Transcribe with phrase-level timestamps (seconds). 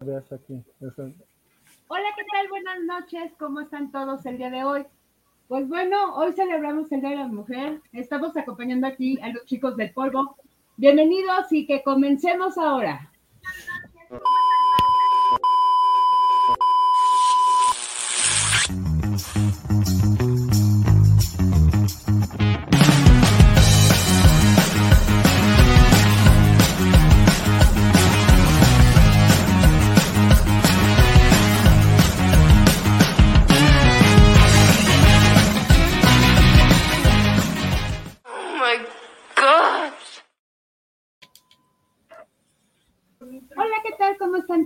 [0.00, 0.64] aquí.
[1.88, 2.48] Hola, ¿qué tal?
[2.48, 3.32] Buenas noches.
[3.38, 4.86] ¿Cómo están todos el día de hoy?
[5.46, 7.82] Pues bueno, hoy celebramos el Día de la Mujer.
[7.92, 10.36] Estamos acompañando aquí a los chicos del polvo.
[10.78, 13.12] Bienvenidos y que comencemos ahora.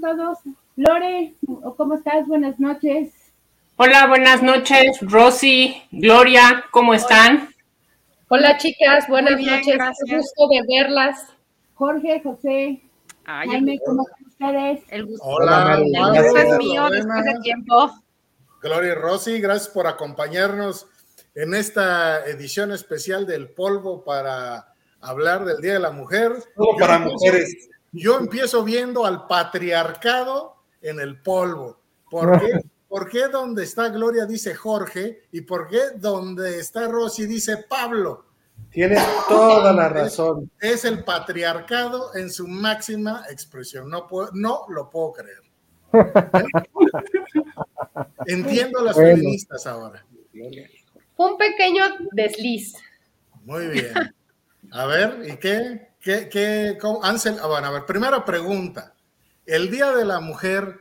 [0.04, 0.38] Todos.
[0.76, 1.34] Lore,
[1.78, 2.26] ¿cómo estás?
[2.26, 3.10] Buenas noches.
[3.76, 4.98] Hola, buenas noches.
[5.00, 7.48] Rosy, Gloria, ¿cómo están?
[8.28, 9.78] Hola, chicas, buenas noches.
[9.78, 11.28] Un gusto de verlas.
[11.72, 12.82] Jorge, José,
[13.24, 14.82] Jaime, ¿cómo están ustedes?
[14.90, 17.90] El gusto, Hola, el gusto es mío después de tiempo.
[18.60, 20.86] Gloria y Rosy, gracias por acompañarnos
[21.34, 24.68] en esta edición especial del Polvo para
[25.00, 26.32] hablar del Día de la Mujer.
[26.54, 31.80] Todo para mujeres yo empiezo viendo al patriarcado en el polvo.
[32.10, 32.60] ¿Por qué?
[32.88, 38.26] ¿Por qué donde está Gloria dice Jorge y por qué donde está Rosy dice Pablo?
[38.70, 40.48] Tienes toda la razón.
[40.60, 43.90] Es, el patriarcado en su máxima expresión.
[43.90, 45.42] No, puedo, no lo puedo creer.
[48.26, 50.06] Entiendo a las feministas ahora.
[51.16, 52.74] Un pequeño desliz.
[53.44, 53.92] Muy bien.
[54.70, 55.93] A ver, ¿y qué?
[56.04, 58.92] ¿Qué, qué Ansel, ah, bueno, a ver, primera pregunta.
[59.46, 60.80] ¿El Día de la Mujer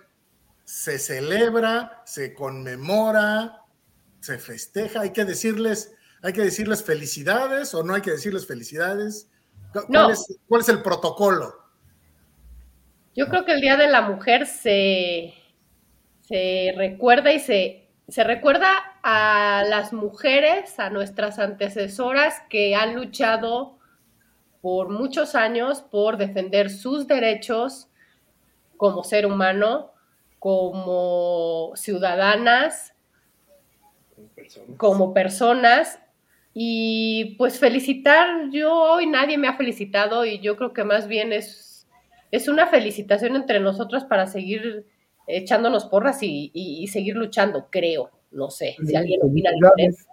[0.66, 3.62] se celebra, se conmemora,
[4.20, 5.00] se festeja?
[5.00, 9.30] ¿Hay que decirles, hay que decirles felicidades o no hay que decirles felicidades?
[9.88, 11.56] ¿Cuál, es, ¿Cuál es el protocolo?
[13.16, 15.34] Yo creo que el Día de la Mujer se,
[16.28, 18.68] se recuerda y se, se recuerda
[19.04, 23.80] a las mujeres, a nuestras antecesoras que han luchado
[24.64, 27.90] por muchos años por defender sus derechos
[28.78, 29.92] como ser humano,
[30.40, 32.94] como ciudadanas,
[34.78, 36.00] como personas.
[36.54, 41.34] Y pues felicitar, yo hoy nadie me ha felicitado y yo creo que más bien
[41.34, 41.86] es,
[42.32, 44.86] es una felicitación entre nosotros para seguir
[45.28, 48.12] echándonos porras y, seguir luchando, creo.
[48.32, 50.04] No sé si alguien opina diferente.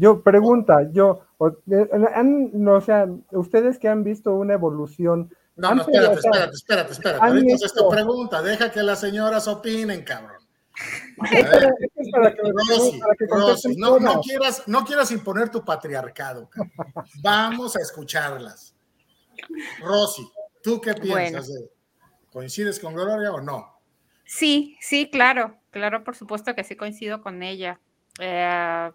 [0.00, 1.26] Yo, pregunta, yo,
[1.66, 5.30] no, o sea, ustedes que han visto una evolución.
[5.56, 7.26] No, no, espérate, espérate, espérate, espérate.
[7.26, 10.38] Ahorita es tu pregunta, deja que las señoras opinen, cabrón.
[13.76, 16.48] no, no, quieras, no quieras imponer tu patriarcado.
[16.48, 16.72] Cabrón.
[17.22, 18.74] Vamos a escucharlas.
[19.80, 20.26] Rosy,
[20.62, 21.50] ¿tú qué piensas?
[22.32, 23.78] ¿Coincides con Gloria o no?
[24.24, 27.80] Sí, sí, claro, claro, por supuesto que sí coincido con ella.
[28.18, 28.90] Eh,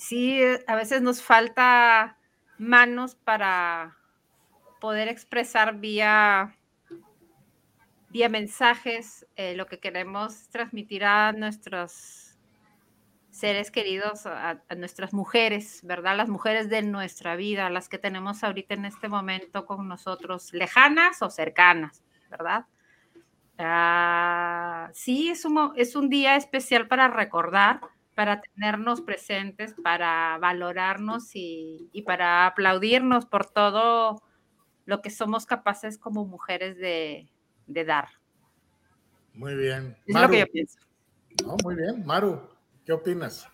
[0.00, 2.16] sí, a veces nos falta
[2.58, 3.98] manos para
[4.80, 6.56] poder expresar vía,
[8.08, 12.38] vía mensajes eh, lo que queremos transmitir a nuestros
[13.30, 16.16] seres queridos, a, nuestras mujeres, ¿verdad?
[16.16, 21.20] Las mujeres de nuestra vida, las que tenemos ahorita en este momento con nosotros, lejanas
[21.20, 22.64] o cercanas, ¿verdad?
[23.58, 25.44] Ah, sí, es
[25.76, 27.80] es un día especial para recordar
[28.20, 34.22] para tenernos presentes, para valorarnos y, para aplaudirnos por todo
[34.84, 37.30] lo que somos capaces como mujeres de,
[37.66, 38.08] dar.
[39.32, 39.96] Muy bien.
[40.04, 40.78] Es lo que yo pienso.
[41.46, 42.04] No, muy bien.
[42.04, 42.42] Maru,
[42.84, 43.48] ¿qué opinas?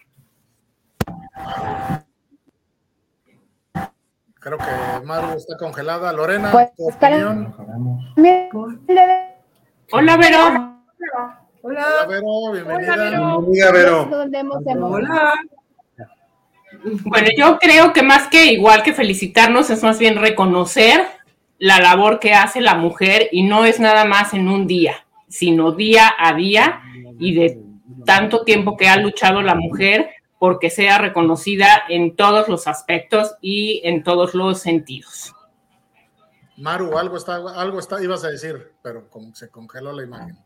[4.40, 6.12] Creo que Maru está congelada.
[6.12, 7.54] Lorena, pues, tu opinión.
[9.92, 10.76] Hola, Vero.
[11.68, 12.06] Hola.
[12.08, 13.36] Vero, bienvenida.
[13.38, 14.08] Hola, Vero.
[14.86, 15.34] Hola.
[17.02, 21.04] Bueno, yo creo que más que igual que felicitarnos, es más bien reconocer
[21.58, 25.72] la labor que hace la mujer y no es nada más en un día, sino
[25.72, 26.82] día a día
[27.18, 27.60] y de
[28.04, 33.80] tanto tiempo que ha luchado la mujer porque sea reconocida en todos los aspectos y
[33.82, 35.34] en todos los sentidos.
[36.58, 40.38] Maru, algo está, algo está, ibas a decir, pero se congeló la imagen.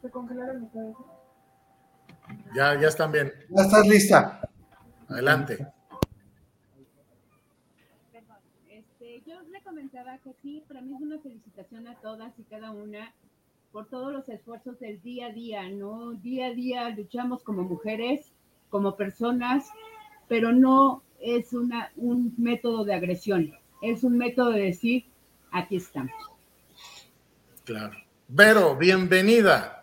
[0.00, 0.70] ¿Se congelaron
[2.54, 3.32] Ya, ya están bien.
[3.50, 4.40] Ya estás lista.
[5.08, 5.66] Adelante.
[8.68, 12.70] Este, yo le comentaba que sí, para mí es una felicitación a todas y cada
[12.70, 13.12] una
[13.72, 16.12] por todos los esfuerzos del día a día, ¿no?
[16.12, 18.32] Día a día luchamos como mujeres,
[18.68, 19.66] como personas,
[20.28, 25.06] pero no es una, un método de agresión, es un método de decir,
[25.50, 26.12] aquí estamos.
[27.64, 27.96] Claro.
[28.28, 29.81] Vero, bienvenida.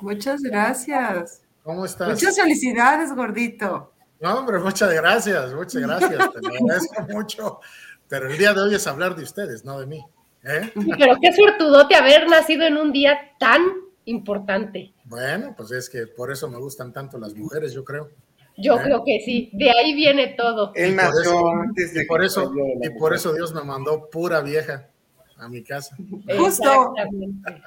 [0.00, 1.42] Muchas gracias.
[1.62, 2.08] ¿Cómo estás?
[2.08, 3.92] Muchas felicidades, gordito.
[4.20, 6.32] No, hombre, muchas gracias, muchas gracias.
[6.32, 7.60] Te lo agradezco mucho.
[8.08, 10.04] Pero el día de hoy es hablar de ustedes, no de mí.
[10.44, 10.72] ¿eh?
[10.98, 13.62] Pero qué suertudote haber nacido en un día tan
[14.04, 14.94] importante.
[15.04, 18.10] Bueno, pues es que por eso me gustan tanto las mujeres, yo creo.
[18.56, 18.82] Yo ¿Eh?
[18.84, 20.72] creo que sí, de ahí viene todo.
[20.74, 22.52] Él nació antes de Y por que eso,
[22.82, 24.88] y por eso Dios me mandó pura vieja
[25.36, 25.96] a mi casa.
[26.38, 26.94] Justo.
[26.96, 27.62] Exactamente.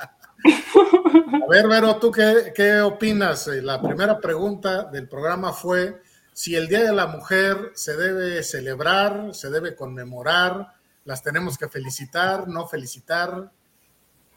[0.46, 3.48] A ver, Vero, ¿tú qué, qué opinas?
[3.48, 6.02] Eh, La primera pregunta del programa fue
[6.34, 10.74] si el Día de la Mujer se debe celebrar, se debe conmemorar,
[11.06, 13.52] las tenemos que felicitar, no felicitar.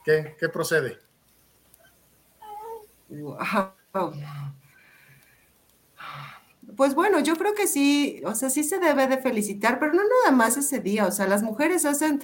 [0.05, 0.99] ¿Qué, qué procede?
[6.77, 10.03] Pues bueno, yo creo que sí, o sea, sí se debe de felicitar, pero no
[10.03, 12.23] nada más ese día, o sea, las mujeres hacen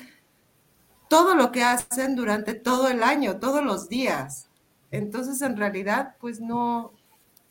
[1.09, 4.49] todo lo que hacen durante todo el año, todos los días.
[4.91, 6.93] Entonces, en realidad, pues no,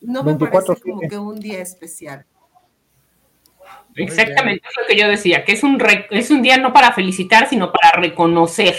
[0.00, 0.50] no me 24/7.
[0.50, 2.24] parece como que un día especial.
[3.94, 6.92] Exactamente, es lo que yo decía, que es un, re- es un día no para
[6.92, 8.76] felicitar, sino para reconocer.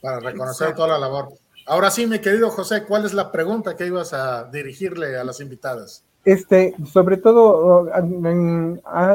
[0.00, 1.28] Para reconocer toda la labor.
[1.66, 5.40] Ahora sí, mi querido José, ¿cuál es la pregunta que ibas a dirigirle a las
[5.40, 6.04] invitadas?
[6.24, 8.00] Este, sobre todo, ha,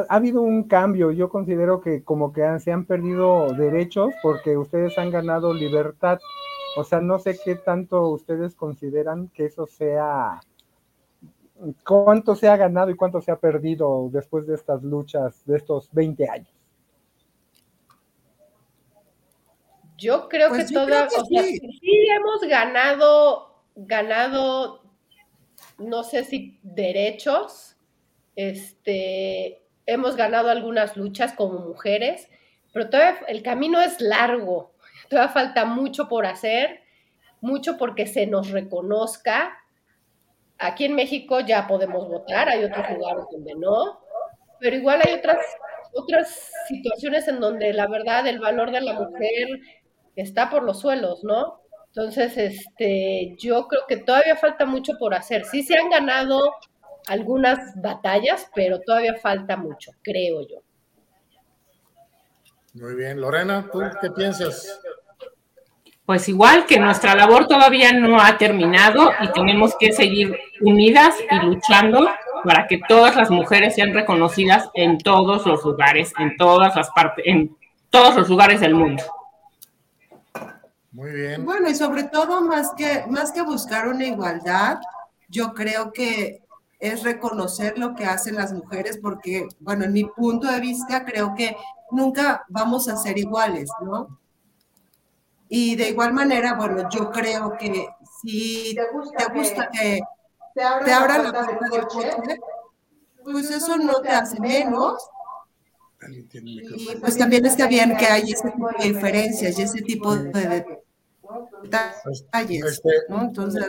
[0.07, 1.11] ha habido un cambio.
[1.11, 6.19] Yo considero que como que han- se han perdido derechos porque ustedes han ganado libertad.
[6.77, 10.39] O sea, no sé qué tanto ustedes consideran que eso sea,
[11.83, 15.89] cuánto se ha ganado y cuánto se ha perdido después de estas luchas de estos
[15.91, 16.53] 20 años.
[19.97, 21.59] Yo creo Pues que yo toda, creo que o sea, sí.
[21.59, 24.81] sí hemos ganado, ganado,
[25.77, 27.77] no sé si derechos,
[28.35, 32.29] este, hemos ganado algunas luchas como mujeres,
[32.73, 34.73] pero todavía el camino es largo,
[35.09, 36.81] todavía falta mucho por hacer,
[37.41, 39.57] mucho porque se nos reconozca.
[40.57, 43.99] Aquí en México ya podemos votar, hay otros lugares donde no,
[44.59, 45.37] pero igual hay otras,
[45.93, 49.59] otras situaciones en donde la verdad el valor de la mujer
[50.15, 51.58] está por los suelos, ¿no?
[51.89, 55.45] Entonces, este, yo creo que todavía falta mucho por hacer.
[55.45, 56.39] Sí se han ganado
[57.07, 60.57] algunas batallas, pero todavía falta mucho, creo yo.
[62.73, 64.79] Muy bien, Lorena, ¿tú qué piensas?
[66.05, 71.45] Pues igual que nuestra labor todavía no ha terminado y tenemos que seguir unidas y
[71.45, 72.07] luchando
[72.43, 77.25] para que todas las mujeres sean reconocidas en todos los lugares, en todas las partes,
[77.27, 77.55] en
[77.89, 79.03] todos los lugares del mundo.
[80.91, 81.45] Muy bien.
[81.45, 84.79] Bueno, y sobre todo, más que, más que buscar una igualdad,
[85.27, 86.41] yo creo que
[86.79, 91.35] es reconocer lo que hacen las mujeres, porque, bueno, en mi punto de vista, creo
[91.35, 91.55] que
[91.91, 94.19] nunca vamos a ser iguales, ¿no?
[95.49, 97.89] Y de igual manera, bueno, yo creo que
[98.21, 99.99] si te gusta que
[100.53, 102.11] te abran la puerta del coche,
[103.23, 105.01] pues eso no te hace menos.
[106.31, 110.78] Y pues también está bien que hay ese tipo de diferencias y ese tipo de
[111.63, 113.21] detalles, Este, ¿no?
[113.23, 113.67] Entonces,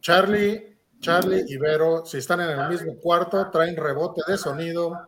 [0.00, 5.06] Charlie, Charlie y Vero, si están en el mismo cuarto, traen rebote de sonido.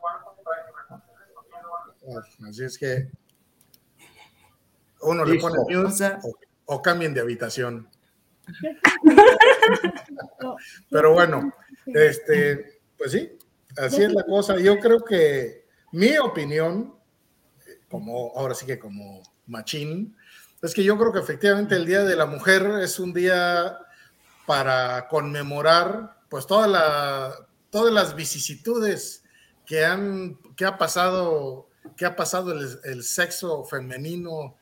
[2.48, 3.08] Así es que
[5.02, 7.88] uno le pone mute O sea- o, o cambien de habitación.
[10.90, 11.52] Pero bueno,
[11.86, 13.32] este, pues sí,
[13.76, 14.58] así es la cosa.
[14.58, 16.94] Yo creo que mi opinión,
[17.90, 20.16] como ahora sí que como machín,
[20.66, 23.78] es que yo creo que efectivamente el Día de la Mujer es un día
[24.46, 26.70] para conmemorar pues todas
[27.92, 29.22] las vicisitudes
[29.64, 34.56] que han que ha pasado que ha pasado el, el sexo femenino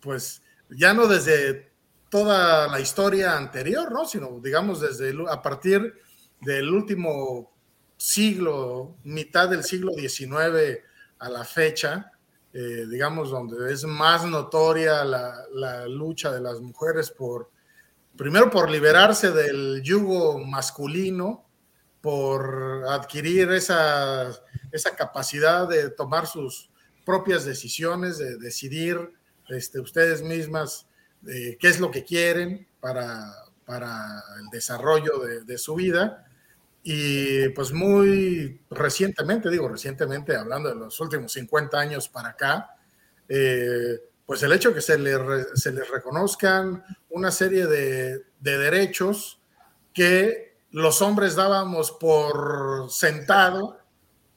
[0.00, 1.72] pues ya no desde
[2.10, 4.06] toda la historia anterior, ¿no?
[4.06, 5.94] Sino, digamos, desde el- a partir
[6.40, 7.52] del último
[7.96, 10.82] siglo, mitad del siglo XIX
[11.18, 12.12] a la fecha,
[12.56, 17.50] eh, digamos, donde es más notoria la, la lucha de las mujeres por,
[18.16, 21.44] primero por liberarse del yugo masculino,
[22.00, 24.30] por adquirir esa,
[24.70, 26.70] esa capacidad de tomar sus
[27.04, 29.12] propias decisiones, de decidir
[29.48, 30.86] este, ustedes mismas
[31.26, 33.32] eh, qué es lo que quieren para,
[33.64, 36.24] para el desarrollo de, de su vida.
[36.86, 42.76] Y pues muy recientemente, digo recientemente, hablando de los últimos 50 años para acá,
[43.28, 45.16] eh, pues el hecho que se, le
[45.54, 49.40] se les reconozcan una serie de, de derechos
[49.94, 53.78] que los hombres dábamos por sentado,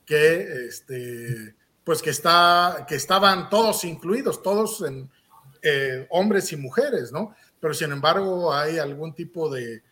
[0.05, 5.09] que, este, pues que, está, que estaban todos incluidos, todos en,
[5.63, 7.35] eh, hombres y mujeres, ¿no?
[7.59, 9.83] Pero sin embargo hay algún tipo de,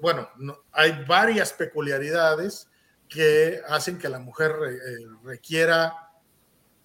[0.00, 2.68] bueno, no- hay varias peculiaridades
[3.08, 5.92] que hacen que la mujer eh, requiera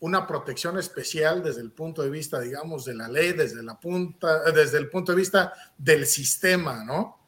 [0.01, 4.41] una protección especial desde el punto de vista, digamos, de la ley, desde la punta,
[4.48, 7.20] eh, desde el punto de vista del sistema, ¿no?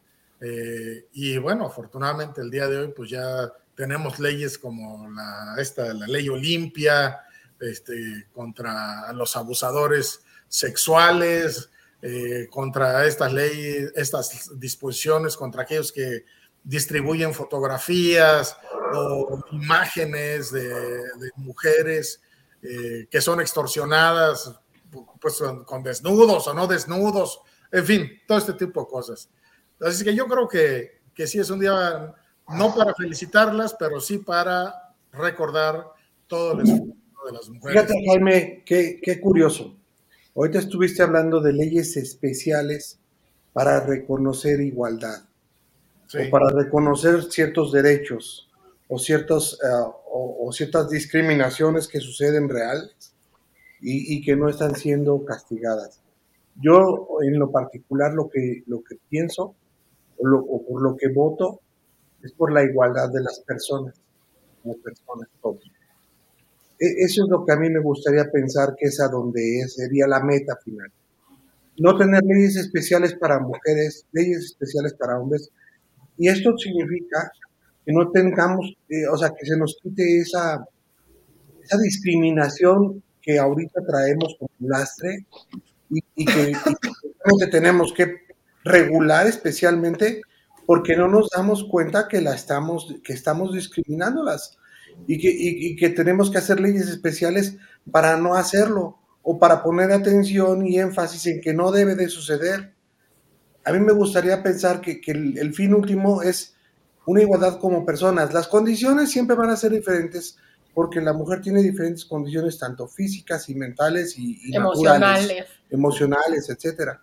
[0.42, 5.94] Eh, y bueno, afortunadamente el día de hoy, pues ya tenemos leyes como la, esta,
[5.94, 7.22] la ley Olimpia,
[7.60, 11.70] este, contra los abusadores sexuales,
[12.06, 16.26] eh, contra estas leyes, estas disposiciones, contra aquellos que
[16.62, 18.58] distribuyen fotografías
[18.94, 22.22] o imágenes de, de mujeres
[22.62, 24.54] eh, que son extorsionadas,
[25.22, 27.40] pues con, desnudos o no desnudos,
[27.72, 29.30] en fin, todo este tipo de cosas.
[29.80, 32.14] Así que yo creo que, que sí es un día,
[32.50, 35.86] no para felicitarlas, pero sí para recordar
[36.28, 37.82] todo el esfuerzo de las mujeres.
[37.82, 39.78] Fíjate, Jaime, qué, qué curioso.
[40.36, 43.00] Ahorita estuviste hablando de leyes especiales
[43.54, 45.24] para reconocer igualdad
[46.08, 46.20] Sí.
[46.28, 48.50] o para reconocer ciertos derechos
[48.88, 49.68] o, ciertos, eh,
[50.12, 53.14] o, o ciertas discriminaciones que suceden reales
[53.82, 56.02] y, y que no están siendo castigadas.
[56.62, 59.56] Yo, en lo particular, lo que, lo que pienso
[60.18, 61.62] o, lo- o por lo que voto
[62.24, 63.96] es por la igualdad de las personas,
[64.64, 65.64] como personas todos.
[66.86, 70.08] E- Eso es lo que a mí me gustaría pensar que es a donde sería
[70.08, 70.92] la meta final.
[71.78, 75.50] No tener leyes especiales para mujeres, leyes especiales para hombres.
[76.18, 77.32] Y esto significa
[77.86, 80.66] que no tengamos, eh, o sea, que se nos quite esa,
[81.64, 85.26] esa discriminación que ahorita traemos como lastre
[86.16, 88.18] y, que, y tenemos que
[88.64, 90.22] regular especialmente
[90.66, 94.58] porque no nos damos cuenta que la estamos, que estamos discriminándolas
[95.08, 97.58] y que, y- y que tenemos que hacer leyes especiales
[97.92, 102.74] para no hacerlo o para poner atención y énfasis en que no debe de suceder.
[103.66, 106.56] A mí me gustaría pensar que, que el, el fin último es
[107.06, 108.34] una igualdad como personas.
[108.34, 110.38] Las condiciones siempre van a ser diferentes
[110.74, 115.46] porque la mujer tiene diferentes condiciones, tanto físicas y mentales y, Emocionales.
[115.70, 117.02] emocionales, etcétera.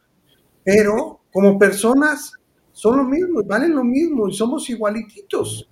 [0.64, 2.32] Pero como personas
[2.72, 5.68] son lo mismo, valen lo mismo y somos igualititos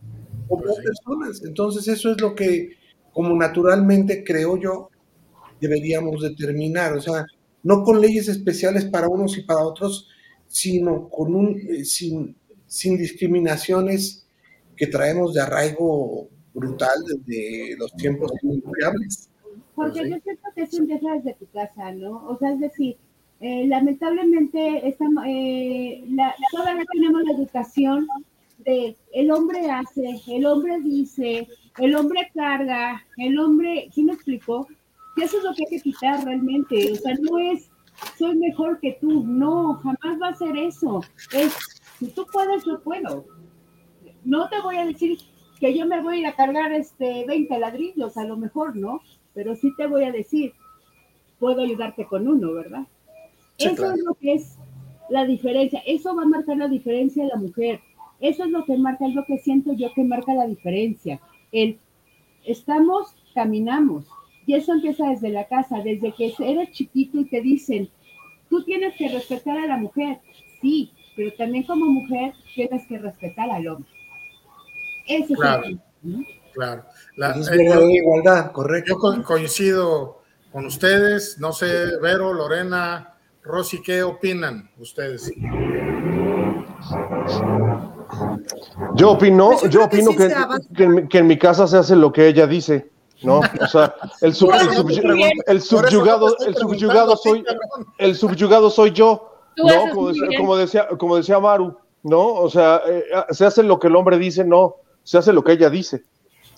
[0.48, 0.82] como Pues sí.
[0.82, 1.42] personas.
[1.44, 2.70] Entonces eso es lo que,
[3.12, 4.90] como naturalmente creo yo,
[5.60, 6.94] deberíamos determinar.
[6.96, 7.26] O sea,
[7.62, 10.08] no con leyes especiales para unos y para otros,
[10.46, 12.36] sino con un, eh, sin,
[12.66, 14.26] sin discriminaciones
[14.76, 19.28] que traemos de arraigo brutal desde los tiempos inmemoriales.
[19.74, 20.10] Porque Pues sí.
[20.10, 22.26] yo siento que eso empieza desde tu casa, ¿no?
[22.28, 22.96] O sea, es decir,
[23.40, 28.06] eh, lamentablemente estamos, eh, la, todavía tenemos la educación
[28.58, 31.48] de el hombre hace, el hombre dice,
[31.78, 34.66] el hombre carga, el hombre, ¿sí me explicó?
[35.16, 37.70] Que eso es lo que hay que quitar realmente, o sea, no es
[38.16, 41.00] soy mejor que tú, no, jamás va a ser eso,
[41.32, 41.56] es
[41.98, 43.24] si tú puedes, yo puedo.
[44.24, 45.18] No te voy a decir
[45.58, 49.00] que yo me voy a ir a cargar este 20 ladrillos, a lo mejor, ¿no?
[49.34, 50.52] Pero sí te voy a decir,
[51.38, 52.86] puedo ayudarte con uno, ¿verdad?
[53.56, 53.94] Sí, eso claro.
[53.94, 54.58] es lo que es
[55.10, 57.80] la diferencia, eso va a marcar la diferencia de la mujer,
[58.20, 61.20] eso es lo que marca, es lo que siento yo que marca la diferencia.
[61.52, 61.78] El
[62.44, 64.06] estamos, caminamos,
[64.46, 67.88] y eso empieza desde la casa, desde que eres chiquito y te dicen,
[68.48, 70.18] tú tienes que respetar a la mujer,
[70.62, 73.90] sí, pero también como mujer tienes que respetar al hombre.
[75.06, 75.64] Eso Claro.
[75.64, 75.68] es
[76.04, 76.26] el.
[76.54, 76.84] Claro.
[77.16, 78.94] La- es eh, verdadera igualdad, correcto.
[78.94, 85.30] Yo co- coincido con ustedes, no sé, Vero, Lorena, Rosy, ¿qué opinan ustedes?
[88.94, 91.26] Yo opino, Pues yo yo creo que opino sí que, que en, mi- que en
[91.26, 92.90] mi casa se hace lo que ella dice,
[93.22, 93.40] ¿no?
[93.40, 94.52] O sea, el, sub-
[95.62, 97.44] subyugado, el subyugado soy,
[97.98, 99.92] el subyugado soy yo, ¿no?
[99.94, 102.26] Como decía, como decía, como decía Maru, ¿no?
[102.34, 105.52] O sea, eh, se hace lo que el hombre dice, no, se hace lo que
[105.52, 106.02] ella dice,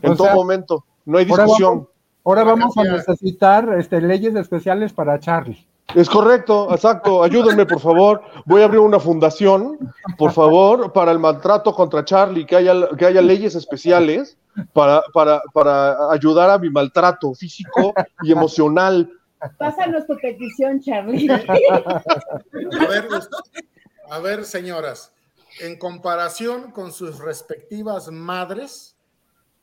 [0.02, 1.70] en O todo sea, momento, no hay ahora discusión.
[1.74, 1.86] vamos-
[2.22, 5.66] Ahora vamos a necesitar este, leyes especiales para Charlie.
[5.94, 7.22] Es correcto, exacto.
[7.22, 8.22] Ayúdenme, por favor.
[8.46, 13.06] Voy a abrir una fundación, por favor, para el maltrato contra Charlie, que haya, que
[13.06, 14.36] haya leyes especiales
[14.72, 17.92] para, para, para ayudar a mi maltrato físico
[18.22, 19.10] y emocional.
[19.58, 21.30] Pásanos tu petición, Charlie.
[21.30, 23.08] A ver,
[24.10, 25.12] a ver, señoras,
[25.60, 28.96] en comparación con sus respectivas madres,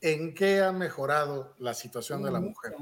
[0.02, 2.74] ¿en qué ha mejorado la situación de la mujer?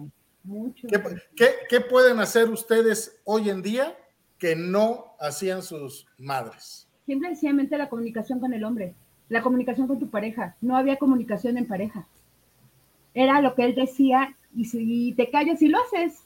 [0.45, 0.87] Mucho.
[0.87, 1.01] ¿Qué,
[1.35, 3.97] qué- qué pueden hacer ustedes hoy en día
[4.37, 6.87] que no hacían sus madres?
[7.05, 8.93] Simple y sencillamente la comunicación con el hombre,
[9.29, 10.55] la comunicación con tu pareja.
[10.61, 12.07] No había comunicación en pareja.
[13.13, 16.21] Era lo que él decía y si te callas y lo haces.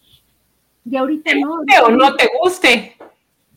[0.90, 1.62] Y ahorita no.
[1.86, 2.96] o no te guste.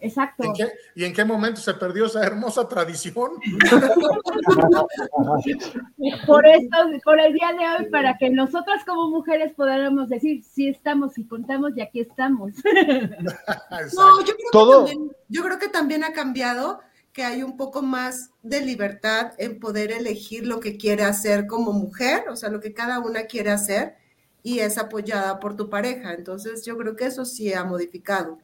[0.03, 0.43] Exacto.
[0.43, 3.31] ¿En qué, ¿Y en qué momento se perdió esa hermosa tradición?
[6.27, 10.69] por esto, por el día de hoy, para que nosotras como mujeres podamos decir, sí
[10.69, 12.51] estamos y contamos y aquí estamos.
[13.95, 14.87] no, yo creo, ¿Todo?
[14.87, 16.81] Que también, yo creo que también ha cambiado
[17.13, 21.73] que hay un poco más de libertad en poder elegir lo que quiere hacer como
[21.73, 23.95] mujer, o sea, lo que cada una quiere hacer
[24.43, 26.15] y es apoyada por tu pareja.
[26.15, 28.41] Entonces, yo creo que eso sí ha modificado.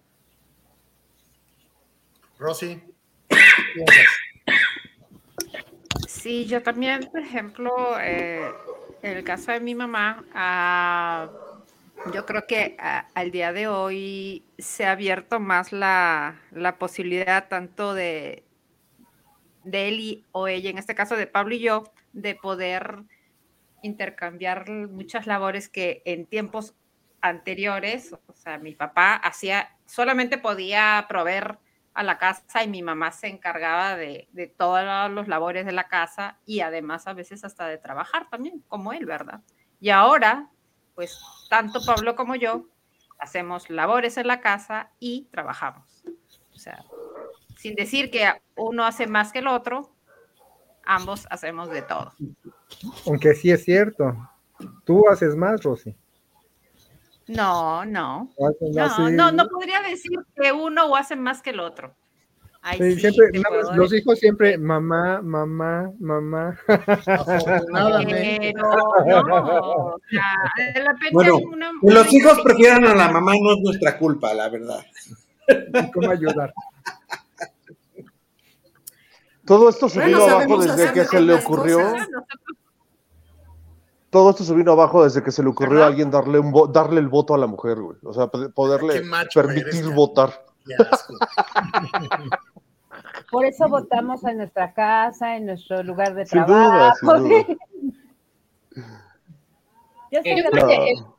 [2.39, 2.83] Rosy.
[6.07, 8.51] Sí, yo también, por ejemplo, eh,
[9.03, 11.31] en el caso de mi mamá, ah,
[12.13, 17.49] yo creo que ah, al día de hoy se ha abierto más la, la posibilidad
[17.49, 18.45] tanto de,
[19.65, 23.03] de él y, o ella, en este caso de Pablo y yo, de poder
[23.83, 26.75] intercambiar muchas labores que en tiempos
[27.21, 31.59] anteriores, o sea, mi papá hacía, solamente podía proveer
[31.99, 35.89] a la casa y mi mamá se encargaba de, de todos los labores de la
[35.89, 39.41] casa y además a veces hasta de trabajar también, como él, ¿verdad?
[39.81, 40.49] Y ahora,
[40.95, 42.69] pues tanto Pablo como yo
[43.19, 46.05] hacemos labores en la casa y trabajamos.
[46.55, 46.85] O sea,
[47.57, 49.91] sin decir que uno hace más que el otro,
[50.85, 52.13] ambos hacemos de todo.
[53.09, 54.17] Aunque sí es cierto.
[54.85, 55.97] Tú haces más, Rosy.
[57.29, 58.31] No, no.
[58.73, 61.95] No, no, no podría decir que uno o hace más que el otro.
[62.77, 63.27] sí, siempre,
[63.75, 66.59] los hijos siempre, mamá, mamá, mamá.
[71.13, 71.39] bueno,
[71.83, 74.81] los hijos prefieran a la mamá no es nuestra culpa, la verdad.
[75.93, 76.53] ¿Cómo ayudar?
[79.45, 81.95] Todo esto se vino abajo desde que se le ocurrió.
[84.11, 86.99] Todo esto se vino abajo desde que se le ocurrió a alguien darle un darle
[87.01, 87.99] el voto a la mujer, güey.
[88.03, 89.03] O sea, poderle
[89.35, 90.45] permitir votar.
[93.31, 96.97] Por eso votamos en nuestra casa, en nuestro lugar de trabajo.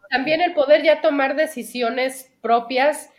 [0.10, 3.12] también el poder ya tomar decisiones propias,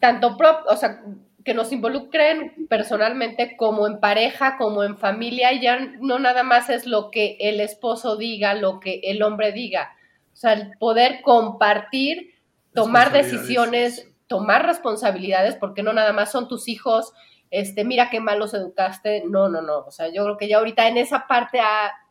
[0.00, 1.02] tanto prop, o sea,
[1.44, 6.86] que nos involucren personalmente como en pareja, como en familia, ya no nada más es
[6.86, 9.94] lo que el esposo diga, lo que el hombre diga.
[10.32, 12.34] O sea, el poder compartir,
[12.72, 17.12] tomar decisiones, tomar responsabilidades, porque no nada más son tus hijos,
[17.50, 19.22] este, mira qué mal los educaste.
[19.26, 19.80] No, no, no.
[19.80, 21.60] O sea, yo creo que ya ahorita en esa parte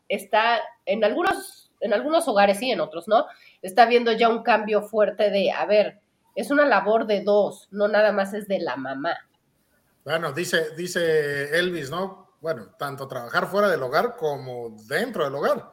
[0.07, 3.25] está, en algunos, en algunos hogares sí, en otros no,
[3.61, 6.02] está viendo ya un cambio fuerte de, a ver,
[6.35, 9.15] es una labor de dos, no nada más es de la mamá.
[10.03, 12.35] Bueno, dice, dice Elvis, ¿no?
[12.41, 15.71] Bueno, tanto trabajar fuera del hogar como dentro del hogar.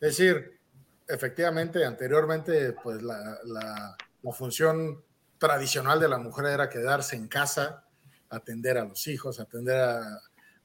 [0.00, 0.60] Es decir,
[1.08, 3.96] efectivamente, anteriormente, pues la, la,
[4.32, 5.02] función
[5.36, 7.84] tradicional de la mujer era quedarse en casa,
[8.30, 9.80] atender a los hijos, atender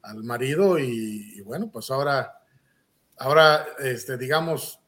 [0.03, 2.39] al marido y, bueno, pues ahora,
[3.17, 4.79] ahora, este, digamos,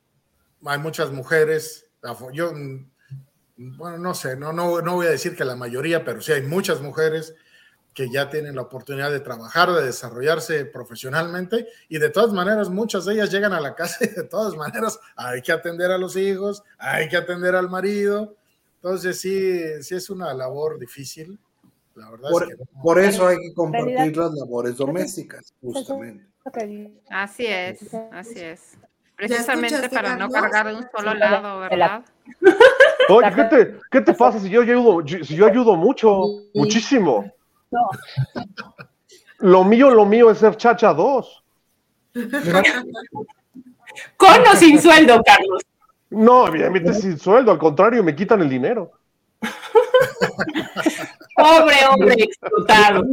[0.65, 1.89] hay muchas mujeres,
[2.32, 2.54] yo
[3.62, 6.43] bueno, no sé, no, no, no voy a decir que la mayoría, pero sí hay
[6.43, 7.36] muchas mujeres
[7.93, 13.04] que ya tienen la oportunidad de trabajar, de desarrollarse profesionalmente y de todas maneras muchas
[13.04, 16.15] de ellas llegan a la casa y de todas maneras hay que atender a los
[16.15, 18.38] hijos, hay que atender al marido.
[18.76, 21.38] Entonces sí, sí es una labor difícil.
[21.95, 26.26] La verdad por, es que por eso hay que compartir las labores domésticas, justamente.
[27.10, 28.78] Así es, así es.
[29.17, 32.06] Precisamente para no cargar de un solo lado, ¿verdad?
[33.10, 37.32] Oye, ¿qué te, ¿qué te pasa si yo ayudo, si yo ayudo mucho, muchísimo?
[39.39, 41.43] Lo mío, lo mío es ser chacha dos.
[44.17, 45.63] Con o sin sueldo, Carlos.
[46.10, 48.91] No, evidentemente sin sueldo, al contrario, me quitan el dinero.
[51.36, 53.04] Pobre hombre explotado.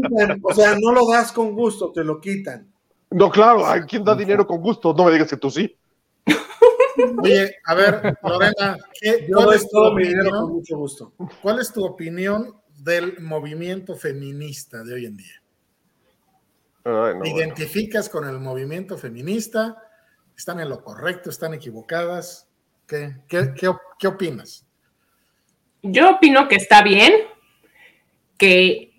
[0.43, 2.67] O sea, no lo das con gusto, te lo quitan.
[3.11, 4.93] No, claro, ¿quién da dinero con gusto?
[4.93, 5.77] No me digas que tú sí.
[7.23, 8.77] Oye, a ver, Lorena,
[9.33, 10.63] ¿cuál, es tu opinión,
[11.43, 15.43] ¿cuál es tu opinión del movimiento feminista de hoy en día?
[16.83, 19.77] ¿Te identificas con el movimiento feminista?
[20.37, 21.31] ¿Están en lo correcto?
[21.31, 22.49] ¿Están equivocadas?
[22.87, 23.53] ¿Qué, qué,
[23.99, 24.65] qué opinas?
[25.83, 27.13] Yo opino que está bien,
[28.39, 28.93] que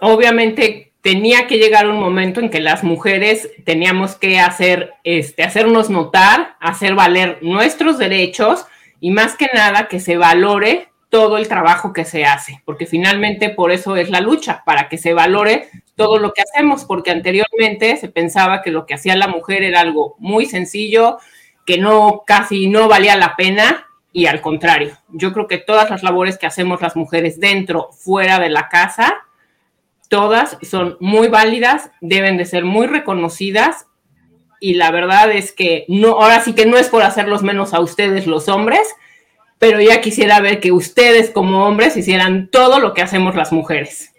[0.00, 5.90] obviamente tenía que llegar un momento en que las mujeres teníamos que hacer, este, hacernos
[5.90, 8.64] notar, hacer valer nuestros derechos
[9.00, 13.50] y más que nada que se valore todo el trabajo que se hace, porque finalmente
[13.50, 17.98] por eso es la lucha, para que se valore todo lo que hacemos, porque anteriormente
[17.98, 21.18] se pensaba que lo que hacía la mujer era algo muy sencillo,
[21.66, 24.96] que no casi no valía la pena y al contrario.
[25.10, 29.23] Yo creo que todas las labores que hacemos las mujeres dentro, fuera de la casa,
[30.08, 33.86] todas son muy válidas, deben de ser muy reconocidas
[34.60, 37.80] y la verdad es que no, ahora sí que no es por hacerlos menos a
[37.80, 38.88] ustedes los hombres,
[39.58, 44.10] pero ya quisiera ver que ustedes como hombres hicieran todo lo que hacemos las mujeres.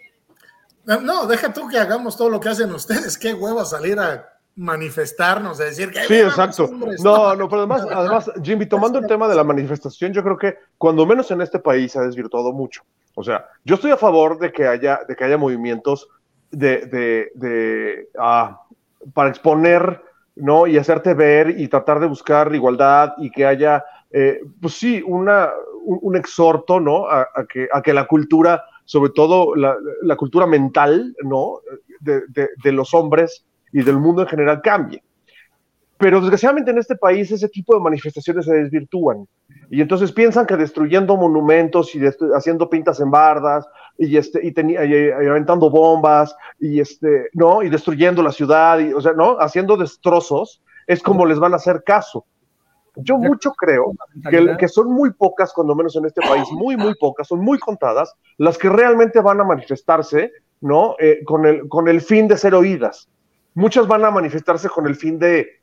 [0.84, 3.18] No, deja tú que hagamos todo lo que hacen ustedes.
[3.18, 6.04] Qué huevo salir a manifestarnos, a decir que...
[6.04, 6.70] Sí, exacto.
[7.02, 10.56] No, no, pero además, además, Jimmy, tomando el tema de la manifestación, yo creo que
[10.78, 12.82] cuando menos en este país se ha desvirtuado mucho.
[13.18, 16.08] O sea, yo estoy a favor de que haya, de que haya movimientos
[16.50, 18.62] de, de, de ah,
[19.14, 20.02] para exponer,
[20.36, 20.66] ¿no?
[20.66, 25.48] Y hacerte ver y tratar de buscar igualdad y que haya, eh, pues sí, una,
[25.82, 27.08] un, exhorto, ¿no?
[27.08, 31.60] A, que, a que la cultura, sobre todo la, cultura mental, ¿no?
[32.00, 35.02] De, de los hombres y del mundo en general cambie.
[35.98, 39.26] Pero desgraciadamente en este país ese tipo de manifestaciones se desvirtúan.
[39.70, 42.00] Y entonces piensan que destruyendo monumentos y
[42.34, 43.66] haciendo pintas en bardas
[43.98, 47.62] y, este, y, y, aventando bombas y, este, ¿no?
[47.62, 49.38] y destruyendo la ciudad, y, o sea, ¿no?
[49.40, 52.24] haciendo destrozos, es como les van a hacer caso.
[52.96, 53.92] Yo mucho creo
[54.30, 57.58] que, que, son muy pocas, cuando menos en este país, muy, muy pocas, son muy
[57.58, 60.96] contadas, las que realmente van a manifestarse ¿no?
[60.98, 63.08] Eh, con, el, con el fin de ser oídas.
[63.54, 65.60] Muchas van a manifestarse con el fin de,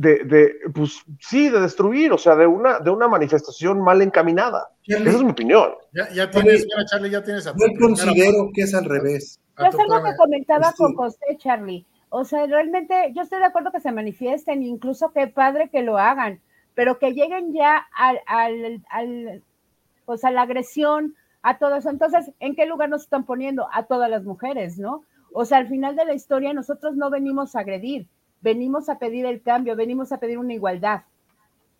[0.00, 4.70] de, de, pues sí, de destruir, o sea, de una, de una manifestación mal encaminada.
[4.86, 5.72] Esa es mi opinión.
[5.92, 9.38] Ya, ya tienes, Charlie, ya tienes a Yo considero que es al revés.
[9.58, 11.84] Yo es algo que comentaba con José, Charlie.
[12.08, 15.98] O sea, realmente yo estoy de acuerdo que se manifiesten, incluso qué padre que lo
[15.98, 16.40] hagan,
[16.74, 19.42] pero que lleguen ya al, al, al
[20.06, 21.90] pues a la agresión, a todo eso.
[21.90, 23.68] Entonces, ¿en qué lugar nos están poniendo?
[23.70, 25.04] A todas las mujeres, ¿no?
[25.32, 28.08] O sea, al final de la historia nosotros no venimos a agredir,
[28.40, 31.02] venimos a pedir el cambio, venimos a pedir una igualdad,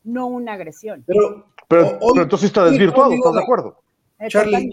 [0.05, 1.05] no una agresión.
[1.07, 3.83] Pero, pero, entonces está desvirtuado, ¿estás de acuerdo?
[4.29, 4.71] Charlie,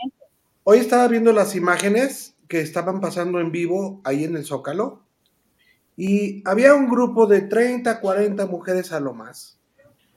[0.64, 5.04] hoy estaba viendo las imágenes que estaban pasando en vivo ahí en el Zócalo
[5.96, 9.60] y había un grupo de 30, 40 mujeres a lo más,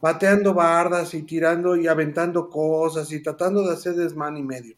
[0.01, 4.77] bateando bardas y tirando y aventando cosas y tratando de hacer desmán y medio.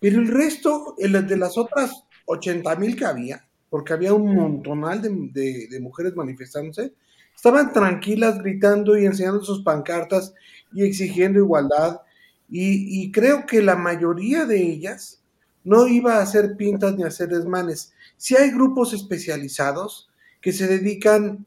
[0.00, 5.00] Pero el resto, el de las otras 80 mil que había, porque había un montonal
[5.00, 6.92] de, mujeres manifestándose,
[7.34, 10.34] estaban tranquilas gritando y enseñando sus pancartas
[10.74, 12.02] y exigiendo igualdad.
[12.50, 15.22] Y, creo que la mayoría de ellas
[15.64, 17.94] no iba a hacer pintas ni a hacer desmanes.
[18.18, 20.10] Si hay grupos especializados
[20.42, 21.46] que se dedican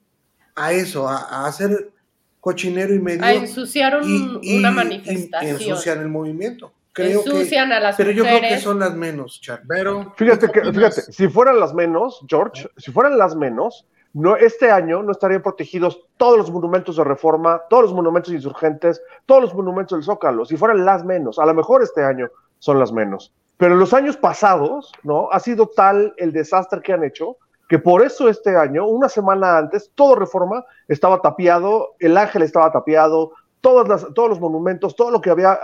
[0.56, 1.92] a eso, a, hacer
[2.40, 3.24] cochinero y medio.
[3.24, 5.62] A ensuciar una manifestación.
[5.62, 6.74] Y, ensuciar el movimiento.
[6.96, 9.64] Creo ensucian que, a las pero yo creo que son las menos, Char.
[9.68, 14.72] Pero fíjate que, fíjate, si fueran las menos, George, si fueran las menos, no, este
[14.72, 19.54] año no estarían protegidos todos los monumentos de reforma, todos los monumentos insurgentes, todos los
[19.54, 22.30] monumentos del Zócalo, si fueran las menos, a lo mejor este año
[22.60, 23.34] son las menos.
[23.58, 25.28] Pero en los años pasados, ¿no?
[25.34, 27.36] Ha sido tal el desastre que han hecho
[27.68, 32.72] que por eso este año, una semana antes, todo reforma estaba tapiado, el ángel estaba
[32.72, 33.32] tapiado,
[33.66, 35.58] todas todos los monumentos, todo lo que había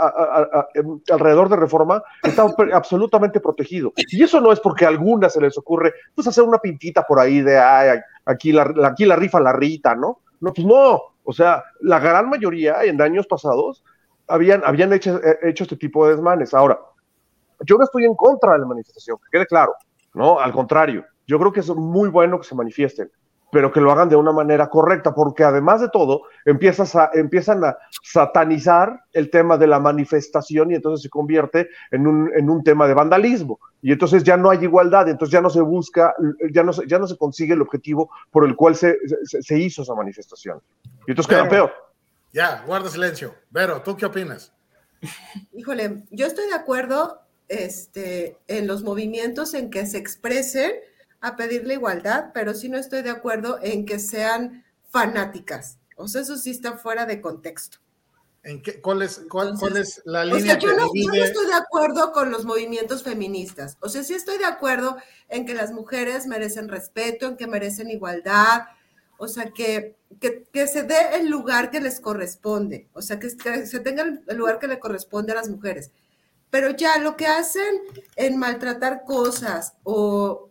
[0.73, 3.93] em, alrededor de Reforma estaba absolutamente protegido.
[3.95, 7.19] Y eso no es porque a algunas se les ocurre, pues hacer una pintita por
[7.19, 10.21] ahí de, ay, aquí la, aquí la rifa la rita, ¿no?
[10.39, 10.99] No, pues no.
[11.23, 13.83] O sea, la gran mayoría en años pasados
[14.27, 16.55] habían, habían hecho, eh, hecho este tipo de desmanes.
[16.55, 16.79] Ahora,
[17.59, 19.75] yo no estoy en contra de la manifestación, que quede claro,
[20.15, 20.39] ¿no?
[20.39, 23.11] Al contrario, yo creo que es muy bueno que se manifiesten
[23.51, 27.63] pero que lo hagan de una manera correcta, porque además de todo, empiezas a, empiezan
[27.65, 32.63] a satanizar el tema de la manifestación y entonces se convierte en un, en un
[32.63, 33.59] tema de vandalismo.
[33.81, 36.13] Y entonces ya no hay igualdad, entonces ya no se busca,
[36.51, 39.81] ya no se, ya no se consigue el objetivo por el cual se, se, hizo
[39.81, 40.61] esa manifestación.
[41.07, 41.71] Y entonces queda peor.
[42.31, 43.33] Ya, guarda silencio.
[43.49, 44.53] Vero, ¿tú qué opinas?
[45.53, 50.71] Híjole, yo estoy de acuerdo este, en los movimientos en que se expresen
[51.21, 55.77] a pedir la igualdad, pero sí no estoy de acuerdo en que sean fanáticas.
[55.95, 57.77] O sea, eso sí está fuera de contexto.
[58.43, 60.39] ¿En qué, cuál, es, cuál, es la línea?
[60.39, 63.77] O sea, yo no, yo no estoy de acuerdo con los movimientos feministas.
[63.81, 64.97] O sea, sí estoy de acuerdo
[65.29, 68.63] en que las mujeres merecen respeto, en que merecen igualdad,
[69.23, 73.27] o sea, que, que, que, se dé el lugar que les corresponde, o sea, que,
[73.37, 75.91] que, se tenga el lugar que le corresponde a las mujeres.
[76.49, 77.81] Pero ya lo que hacen
[78.15, 80.50] en maltratar cosas o,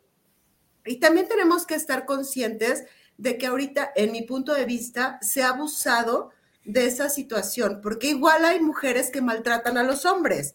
[0.84, 2.84] y también tenemos que estar conscientes
[3.16, 6.30] de que ahorita, en mi punto de vista, se ha abusado
[6.64, 10.54] de esa situación, porque igual hay mujeres que maltratan a los hombres.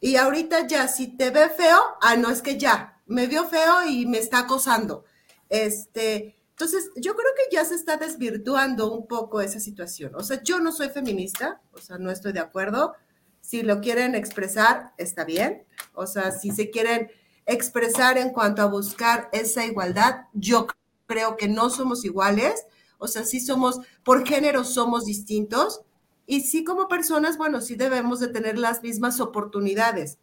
[0.00, 3.86] Y ahorita ya, si te ve feo, ah, no, es que ya, me vio feo
[3.88, 5.04] y me está acosando.
[5.48, 10.14] Este, Entonces, yo creo que ya se está desvirtuando un poco esa situación.
[10.14, 12.94] O sea, yo no soy feminista, o sea, no estoy de acuerdo.
[13.40, 15.64] Si lo quieren expresar, está bien.
[15.94, 17.10] O sea, si se quieren
[17.46, 20.66] expresar en cuanto a buscar esa igualdad, yo
[21.06, 22.66] creo que no somos iguales.
[22.98, 25.82] O sea, sí somos, por género somos distintos.
[26.26, 30.18] Y sí como personas, bueno, sí debemos de tener las mismas oportunidades.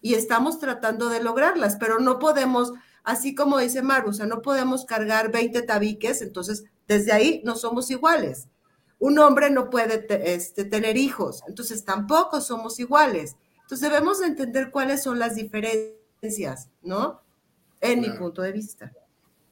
[0.00, 2.72] Y estamos tratando de lograrlas, pero no podemos
[3.04, 7.56] Así como dice Maru, o sea, no podemos cargar 20 tabiques, entonces desde ahí no
[7.56, 8.48] somos iguales.
[8.98, 13.36] Un hombre no puede este, tener hijos, entonces tampoco somos iguales.
[13.62, 15.98] Entonces debemos entender cuáles son las diferencias,
[16.82, 17.20] ¿no?
[17.80, 18.92] En mi punto de vista.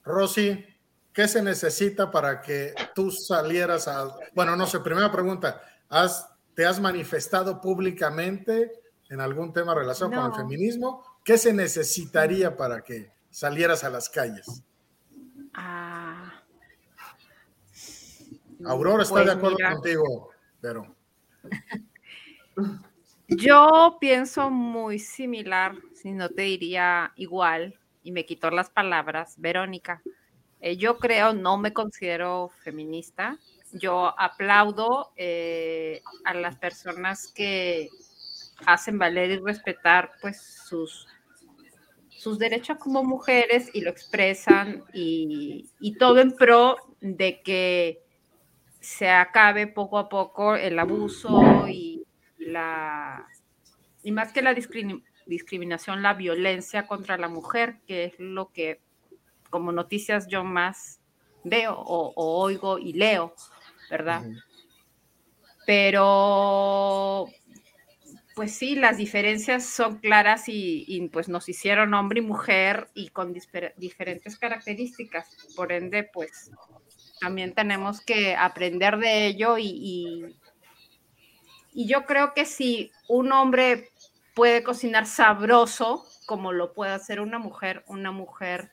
[0.04, 0.64] Rosy,
[1.12, 4.14] ¿qué se necesita para que tú salieras a...
[4.34, 8.70] Bueno, no sé, primera pregunta, ¿has, ¿te has manifestado públicamente
[9.08, 11.04] en algún tema relacionado con el feminismo?
[11.24, 14.62] ¿Qué se necesitaría para que salieras a las calles?
[15.52, 16.40] Ah.
[18.64, 20.30] Aurora está de pues acuerdo contigo,
[20.60, 20.94] pero.
[23.28, 30.02] Yo pienso muy similar, si no te diría igual, y me quitó las palabras, Verónica.
[30.60, 33.38] Eh, yo creo, no me considero feminista.
[33.72, 37.88] Yo aplaudo eh, a las personas que
[38.66, 41.06] hacen valer y respetar pues sus
[42.20, 48.02] sus derechos como mujeres y lo expresan y, todo en pro de que
[48.78, 52.04] se acabe poco a poco el abuso y
[52.36, 53.26] la
[54.02, 54.52] y más que la
[55.26, 58.80] discriminación, la violencia contra la mujer, que es lo que
[59.50, 61.00] como noticias yo más
[61.44, 63.34] veo o, oigo y leo,
[63.90, 64.22] ¿verdad?
[65.66, 67.28] Pero
[68.34, 73.34] pues sí, las diferencias son claras y, pues nos hicieron hombre y mujer y con
[73.76, 75.36] diferentes características.
[75.54, 76.50] Por ende, pues
[77.20, 80.34] también tenemos que aprender de ello y,
[81.74, 83.90] y, yo creo que si un hombre
[84.34, 88.70] puede cocinar sabroso como lo puede hacer una mujer, una mujer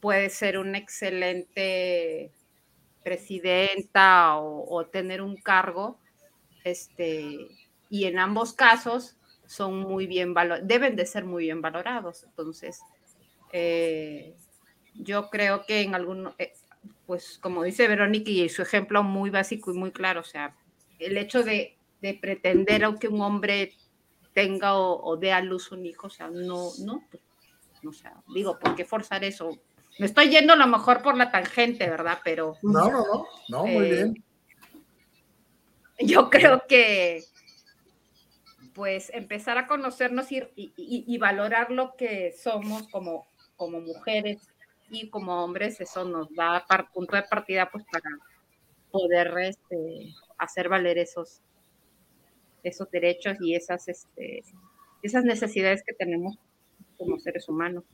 [0.00, 2.30] puede ser una excelente
[3.02, 5.98] presidenta o, tener un cargo,
[6.64, 7.38] este,
[7.88, 12.24] y en ambos casos son muy bien deben de ser muy bien valorados.
[12.24, 12.80] Entonces,
[13.52, 14.34] eh,
[14.94, 16.52] yo creo que en algún, eh,
[17.06, 20.56] pues como dice Verónica y su ejemplo muy básico y muy claro, o sea,
[20.98, 21.74] el hecho de,
[22.20, 23.72] pretender que un hombre
[24.36, 27.22] tenga o, dé a luz un hijo, o sea, no, no, pues,
[27.88, 29.48] o sea, digo, ¿por qué forzar eso?
[29.98, 32.18] Me estoy yendo a lo mejor por la tangente, ¿verdad?
[32.22, 32.54] Pero...
[32.62, 34.24] No, no, no, no, muy eh, bien.
[36.00, 37.24] Yo creo que,
[38.74, 44.50] pues empezar a conocernos y, valorar lo que somos como, como mujeres
[44.90, 48.10] y como hombres, eso nos da punto de partida pues para
[48.90, 51.40] poder este, hacer valer esos,
[52.68, 54.42] esos derechos y esas, este,
[55.02, 56.38] esas necesidades que tenemos
[56.96, 57.84] como seres humanos.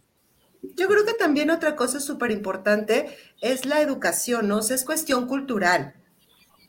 [0.63, 3.09] Yo creo que también otra cosa súper importante
[3.41, 4.59] es la educación, ¿no?
[4.59, 5.95] O sea, es cuestión cultural.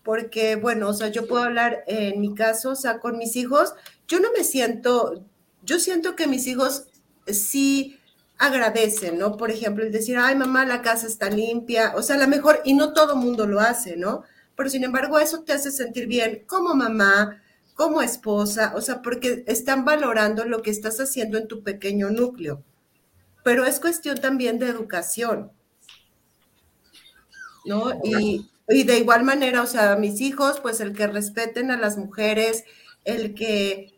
[0.03, 3.73] Porque, bueno, o sea, yo puedo hablar en mi caso, o sea, con mis hijos,
[4.07, 5.23] yo no me siento,
[5.63, 6.87] yo siento que mis hijos
[7.27, 7.97] sí
[8.37, 9.37] agradecen, ¿no?
[9.37, 12.73] Por ejemplo, el decir, ay, mamá, la casa está limpia, o sea, a mejor, y
[12.73, 14.23] no todo mundo lo hace, ¿no?
[14.55, 17.41] Pero sin embargo, eso te hace sentir bien como mamá,
[17.73, 22.63] como esposa, o sea, porque están valorando lo que estás haciendo en tu pequeño núcleo.
[23.43, 25.51] Pero es cuestión también de educación,
[27.65, 27.99] ¿no?
[28.03, 32.63] Y, de igual manera, o sea, mis hijos, pues el que respeten a las mujeres,
[33.03, 33.93] el que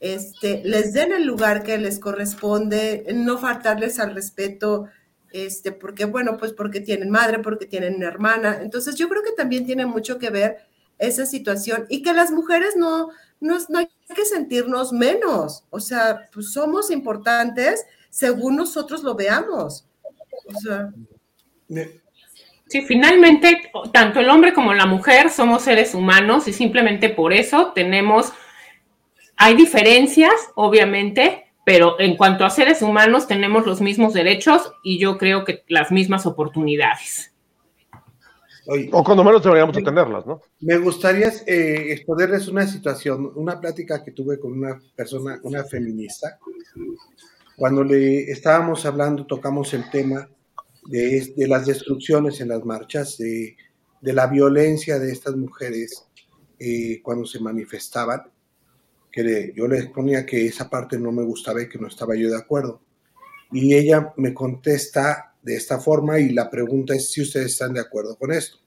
[0.00, 4.88] este, les den el lugar que les corresponde, no faltarles al respeto,
[5.32, 8.58] este, porque bueno, pues porque tienen madre, porque tienen hermana.
[8.60, 10.58] Entonces yo creo que también tiene mucho que ver
[11.02, 13.10] esa situación y que las mujeres no,
[13.40, 19.86] no, no hay que sentirnos menos, o sea, pues somos importantes según nosotros lo veamos.
[20.46, 20.92] O sea,
[22.68, 27.72] Sí, finalmente, tanto el hombre como la mujer somos seres humanos y simplemente por eso
[27.74, 28.32] tenemos
[29.36, 35.18] hay diferencias, obviamente, pero en cuanto a seres humanos tenemos los mismos derechos y yo
[35.18, 37.31] creo que las mismas oportunidades.
[38.66, 40.40] O cuando menos deberíamos tenerlas, ¿no?
[40.60, 46.38] Me gustaría eh, exponerles una situación, una plática que tuve con una persona, una feminista.
[47.56, 50.28] Cuando le estábamos hablando, tocamos el tema
[50.86, 53.56] de, las destrucciones en las marchas, de,
[54.00, 56.06] la violencia de estas mujeres
[56.58, 58.22] eh, cuando se manifestaban
[59.12, 62.30] que yo le ponía que esa parte no me gustaba y que no estaba yo
[62.30, 62.80] de acuerdo.
[63.52, 67.80] Y ella me contesta de esta forma y la pregunta es si ustedes están de
[67.80, 68.58] acuerdo con esto.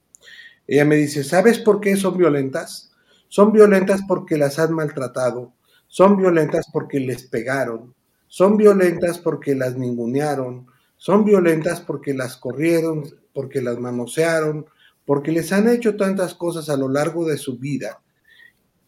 [0.67, 2.91] Ella me dice, ¿sabes por qué son violentas?
[3.27, 5.53] Son violentas porque las han maltratado,
[5.87, 7.93] son violentas porque les pegaron,
[8.27, 14.65] son violentas porque las ningunearon, son violentas porque las corrieron, porque las manosearon,
[15.05, 18.01] porque les han hecho tantas cosas a lo largo de su vida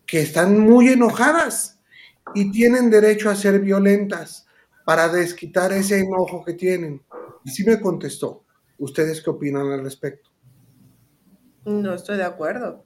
[0.06, 1.80] que están muy enojadas
[2.34, 4.47] y tienen derecho a ser violentas
[4.86, 7.02] para desquitar ese enojo que tienen.
[7.47, 8.43] Y sí me contestó.
[8.77, 10.29] ¿Ustedes qué opinan al respecto?
[11.63, 12.83] No estoy de acuerdo.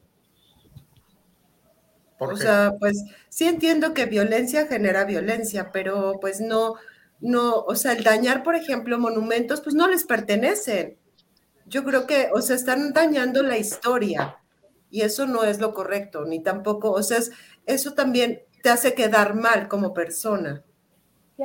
[2.20, 6.76] O sea, pues sí entiendo que violencia genera violencia, pero pues no,
[7.22, 10.96] no, o sea, el dañar, por ejemplo, monumentos, pues no les pertenecen.
[11.66, 14.38] Yo creo que, o sea, están dañando la historia
[14.92, 17.18] y eso no es lo correcto, ni tampoco, o sea,
[17.66, 20.64] eso también te hace quedar mal como persona.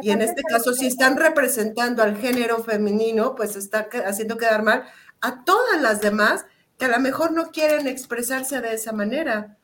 [0.02, 4.85] Y, en este caso, si están representando al género femenino, pues está haciendo quedar mal
[5.20, 6.44] a todas las demás
[6.78, 9.56] que a lo mejor no quieren expresarse de esa manera.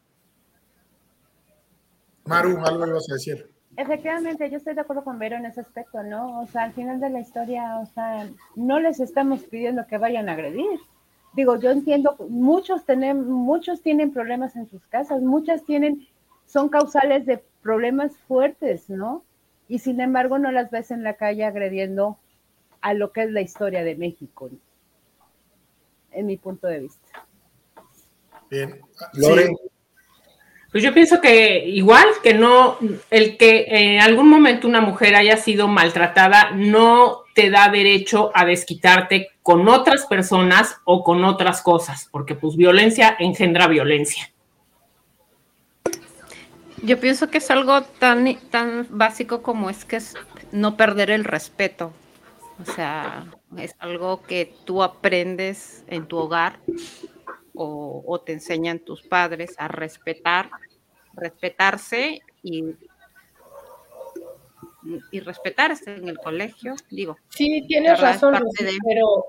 [2.25, 3.51] Maru, algo ibas a decir.
[3.77, 6.41] Efectivamente, yo estoy de acuerdo con Vero en ese aspecto, ¿no?
[6.41, 10.29] O sea, al final de la historia, o sea, no les estamos pidiendo que vayan
[10.29, 10.79] a agredir.
[11.35, 16.07] Digo, yo entiendo, muchos tienen, muchos tienen problemas en sus casas, muchas tienen,
[16.45, 19.25] son causales de problemas fuertes, ¿no?
[19.73, 22.19] Y sin embargo no las ves en la calle agrediendo
[22.83, 24.51] a lo que es la historia de México,
[26.11, 27.09] en mi punto de vista.
[28.51, 28.83] Bien.
[29.15, 29.49] Lore.
[30.71, 32.77] Pues yo pienso que igual que no,
[33.09, 38.45] el que en algún momento una mujer haya sido maltratada no te da derecho a
[38.45, 44.32] desquitarte con otras personas o con otras cosas, porque pues violencia engendra violencia.
[46.83, 50.15] Yo pienso que es algo tan, tan básico como es que es
[50.51, 51.93] no perder el respeto.
[52.61, 56.59] O sea, es algo que tú aprendes en tu hogar
[57.55, 60.51] o, te enseñan tus padres a respetar,
[61.15, 62.65] respetarse y,
[65.11, 67.17] y respetarse en el colegio, digo.
[67.29, 68.35] Sí, tienes razón,
[68.85, 69.25] pero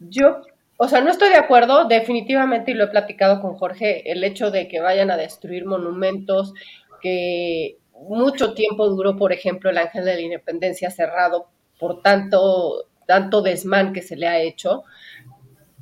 [0.00, 0.42] yo,
[0.76, 4.50] o sea, no estoy de acuerdo, definitivamente, y lo he platicado con Jorge, el hecho
[4.50, 6.52] de que vayan a destruir monumentos,
[7.00, 13.42] que mucho tiempo duró, por ejemplo, el Ángel de la Independencia cerrado por tanto, tanto
[13.42, 14.84] desmán que se le ha hecho,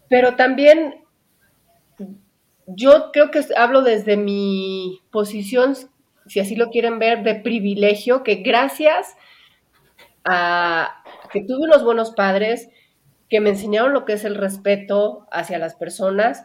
[0.08, 1.04] pero también
[2.66, 5.74] yo creo que hablo desde mi posición,
[6.26, 9.16] si así lo quieren ver, de privilegio, que gracias
[10.24, 11.02] a
[11.32, 12.68] que tuve unos buenos padres
[13.32, 16.44] que me enseñaron lo que es el respeto hacia las personas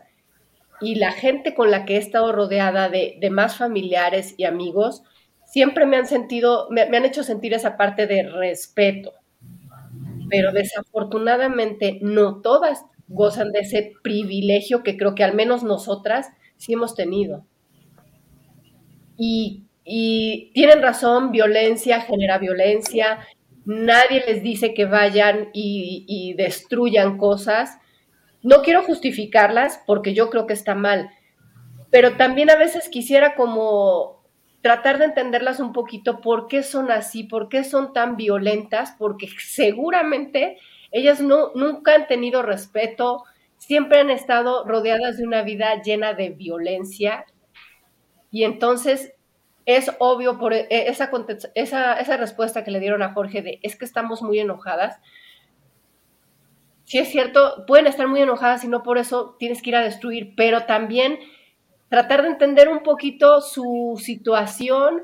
[0.80, 5.04] y la gente con la que he estado rodeada de, más familiares y amigos,
[5.46, 9.12] siempre me han sentido, me han hecho sentir esa parte de respeto.
[10.30, 16.72] Pero desafortunadamente no todas gozan de ese privilegio que creo que al menos nosotras sí
[16.72, 17.46] hemos tenido.
[19.18, 19.66] Y,
[20.54, 23.20] tienen razón, violencia genera violencia,
[23.68, 27.78] nadie les dice que vayan y, destruyan cosas.
[28.42, 31.10] No quiero justificarlas porque yo creo que está mal,
[31.92, 34.24] pero también a veces quisiera como
[34.62, 39.28] tratar de entenderlas un poquito por qué son así, por qué son tan violentas, porque
[39.38, 40.58] seguramente
[40.92, 43.24] ellas no, nunca han tenido respeto,
[43.58, 47.26] siempre han estado rodeadas de una vida llena de violencia.
[48.32, 49.14] Y entonces
[49.68, 51.12] es obvio por e, esa,
[51.54, 55.00] esa, esa respuesta que le dieron a Jorge de es que estamos muy enojadas.
[56.86, 59.84] Sí es cierto, pueden estar muy enojadas y no por eso tienes que ir a
[59.84, 61.20] destruir, pero también
[61.90, 65.04] tratar de entender un poquito su situación,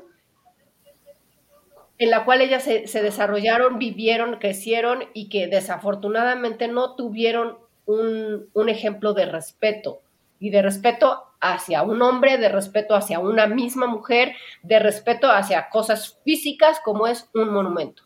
[1.98, 9.12] en la cual ellas se, desarrollaron, vivieron, crecieron y que desafortunadamente no tuvieron un, ejemplo
[9.12, 10.00] de respeto
[10.44, 15.70] y de respeto hacia un hombre, de respeto hacia una misma mujer, de respeto hacia
[15.70, 18.02] cosas físicas como es un monumento.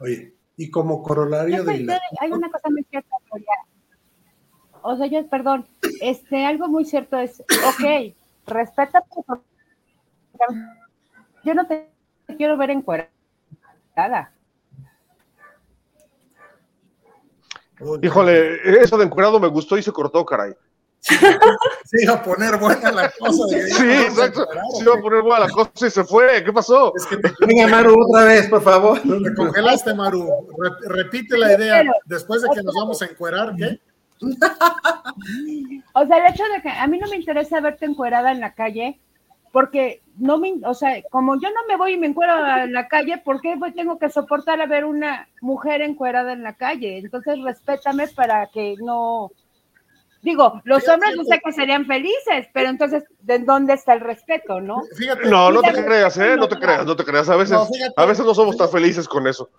[0.00, 2.00] Oye, y como corolario de la...
[2.18, 3.14] Hay una cosa muy cierta,
[4.80, 5.66] O sea, yo, perdón,
[6.00, 8.14] este, algo muy cierto es, ok,
[8.46, 9.04] respeta,
[11.44, 11.90] yo no te
[12.38, 13.10] quiero ver encuerada.
[18.00, 20.54] Híjole, eso de encuerado me gustó y se cortó, caray.
[21.02, 23.48] Sí, iba a poner buena la cosa.
[23.48, 24.46] sí, exacto.
[24.76, 26.44] Se iba a poner buena la cosa y se fue.
[26.44, 26.92] ¿Qué pasó?
[26.94, 29.00] Es que Venga, Maru, otra vez, por favor.
[29.00, 30.28] Te congelaste, Maru.
[30.86, 31.84] repite la idea.
[32.04, 33.80] Después de que nos vamos a encuerar, ¿qué?
[35.94, 38.52] o sea, el hecho de que a mí no me interesa verte encuerada en la
[38.52, 39.00] calle,
[39.50, 42.88] porque no me, o sea, como yo no me voy y me encuero a la
[42.88, 46.98] calle, ¿por qué tengo que soportar a ver una mujer encuerada en la calle?
[46.98, 49.32] Entonces, respétame para que no,
[50.22, 54.60] Digo, los hombres no sé que serían felices, pero entonces, ¿de dónde está el respeto,
[54.60, 54.82] no?
[55.24, 56.36] no, no te creas, ¿eh?
[56.36, 57.28] No te creas, no te creas.
[57.30, 57.56] A veces,
[57.96, 59.50] a veces no somos tan felices con eso.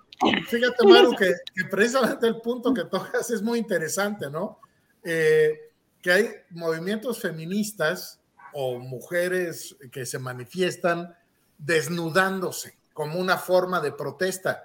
[0.47, 1.34] Fíjate, Maru, que,
[1.70, 4.59] precisamente el punto que tocas es muy interesante, ¿no?
[5.03, 8.20] Eh, que hay movimientos feministas
[8.53, 11.16] o mujeres que se manifiestan
[11.57, 14.64] desnudándose como una forma de protesta.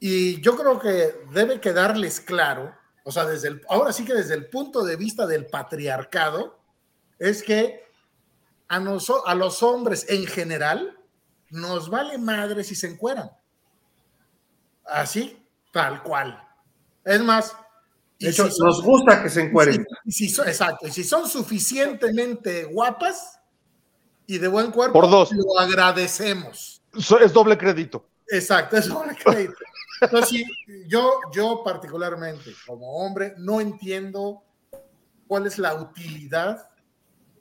[0.00, 2.74] Y yo creo que debe quedarles claro
[3.08, 6.58] o sea, desde el, ahora sí que desde el punto de vista del patriarcado,
[7.18, 7.82] es que
[8.68, 10.94] a, a los hombres en general
[11.48, 13.30] nos vale madre si se encueran.
[14.84, 15.42] Así,
[15.72, 16.38] tal cual.
[17.02, 17.56] Es más,
[18.20, 19.86] de hecho, nos gusta que se encueren.
[20.04, 20.86] exacto.
[20.86, 23.40] Y si son suficientemente guapas
[24.26, 25.32] y de buen cuerpo, Por dos.
[25.32, 26.82] lo agradecemos.
[26.92, 28.06] Es doble crédito.
[28.30, 29.54] Exacto, es doble crédito.
[30.00, 30.44] Entonces,
[30.86, 34.42] yo, yo particularmente, como hombre, no entiendo
[35.26, 36.68] cuál es la utilidad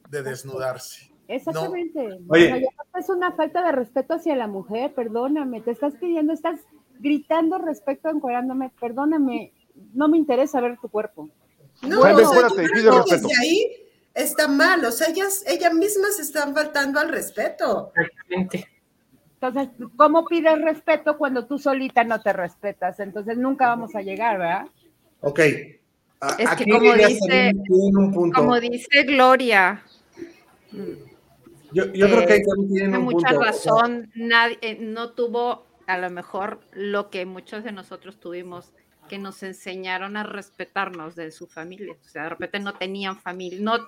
[0.10, 1.12] de desnudarse.
[1.28, 2.20] Exactamente.
[2.30, 2.68] Oye.
[2.98, 6.60] es una falta de respeto hacia la mujer, perdóname, te estás pidiendo, estás
[7.00, 9.54] gritando respeto, encuadrándome, perdóname,
[9.94, 11.30] no me interesa ver tu cuerpo.
[11.82, 13.72] No, o sea, desde ahí
[14.14, 17.92] está mal, o sea, ellas, ellas mismas están faltando al respeto.
[17.96, 18.77] Exactamente.
[19.40, 23.00] Entonces, ¿cómo pides respeto cuando tú solita no te respetas?
[23.00, 24.68] Entonces nunca vamos a llegar, ¿verdad?
[25.22, 25.40] Ok.
[25.40, 27.54] es que como dice,
[28.34, 29.84] como dice Gloria.
[31.72, 32.42] Yo, creo que ahí
[32.74, 34.12] tiene mucha razón.
[34.16, 38.74] Nadie, eh, no tuvo a lo mejor lo que muchos de nosotros tuvimos,
[39.08, 41.94] que nos enseñaron a respetarnos de su familia.
[41.94, 43.88] O sea, de repente no tenían familia, no,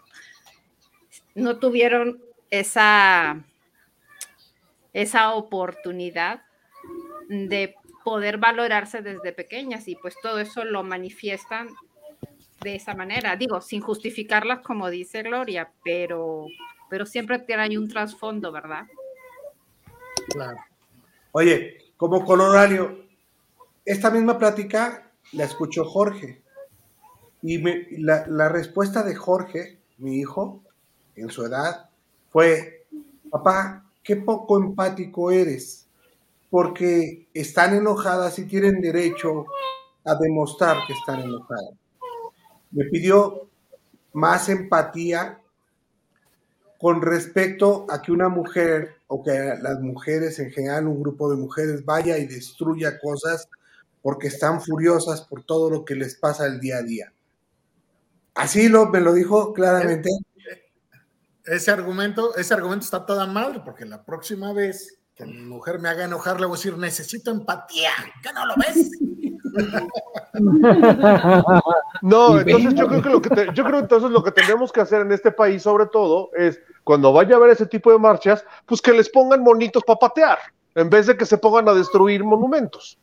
[1.34, 2.22] no tuvieron
[2.52, 3.44] esa
[4.94, 6.44] esa oportunidad
[7.28, 11.70] de poder valorarse desde pequeñas y pues todo eso lo manifiestan
[12.62, 16.48] de esa manera, digo, sin justificarlas como dice Gloria, pero,
[16.90, 18.86] pero siempre tiene un trasfondo, ¿verdad?
[20.30, 20.58] Claro.
[21.32, 23.06] Oye, como colorario,
[23.86, 26.42] esta misma plática la escuchó Jorge
[27.42, 27.60] y
[28.02, 30.62] la, la respuesta de Jorge, mi hijo,
[31.16, 31.90] en su edad,
[32.30, 32.86] fue,
[33.30, 35.86] papá, qué poco empático eres,
[36.50, 39.46] porque están enojadas y tienen derecho
[40.04, 41.76] a demostrar que están enojadas.
[42.72, 43.48] Me pidió
[44.14, 45.40] más empatía
[46.80, 51.38] con respecto a que una mujer o que las mujeres en general, un grupo de
[51.38, 53.48] mujeres vaya y destruya cosas
[54.02, 57.14] porque están furiosas por todo lo que les pasa el día a día.
[58.34, 60.10] Así lo, me lo dijo claramente
[61.46, 65.90] ese argumento, ese argumento está toda mal, porque la próxima vez que mi mujer me
[65.90, 67.92] haga enojar, le voy a decir, necesito empatía,
[68.24, 68.92] ¿qué no lo ves?
[72.02, 75.02] No, entonces yo creo que lo que yo creo entonces lo que tenemos que hacer
[75.02, 78.82] en este país, sobre todo, es cuando vaya a haber ese tipo de marchas, pues
[78.82, 80.38] que les pongan monitos para patear,
[80.76, 82.98] en vez de que se pongan a destruir monumentos.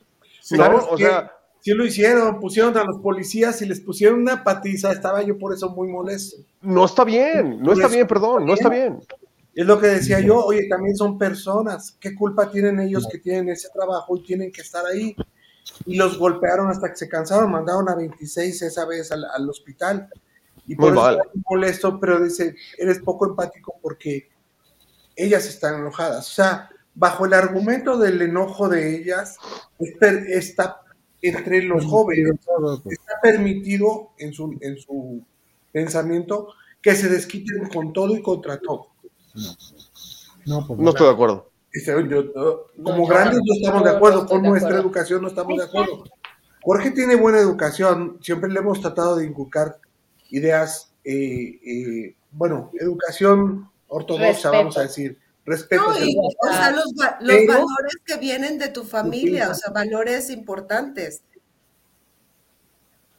[0.89, 1.36] O sea,
[1.67, 5.53] sí lo hicieron, pusieron a los policías y les pusieron una patiza, estaba yo por
[5.53, 6.37] eso muy molesto.
[6.63, 9.01] No está bien, no está bien, perdón, no está bien.
[9.53, 13.49] Es lo que decía yo, oye, también son personas, ¿qué culpa tienen ellos que tienen
[13.49, 15.17] ese trabajo y tienen que estar ahí?
[15.87, 20.09] Y los golpearon hasta que se cansaron, mandaron a 26 esa vez al, hospital.
[20.69, 24.29] Y por eso está molesto, pero dice, eres poco empático porque
[25.17, 26.29] ellas están enojadas.
[26.29, 29.37] O sea, bajo el argumento del enojo de ellas,
[29.81, 30.83] está
[31.29, 32.33] entre los jóvenes
[32.87, 35.23] está permitido en su, en su
[35.73, 36.49] pensamiento
[36.81, 38.89] que se desquiten con todo y contra todo.
[40.47, 41.51] No, pues, no estoy de acuerdo.
[42.83, 46.05] como grandes no estamos de acuerdo, con nuestra educación no estamos de acuerdo.
[46.63, 49.79] Jorge tiene buena educación, siempre le hemos tratado de inculcar
[50.31, 55.85] ideas, eh, eh, bueno, educación ortodoxa, vamos a decir, respeto.
[55.89, 61.23] o sea, los, valores que vienen de tu familia, o sea, valores importantes.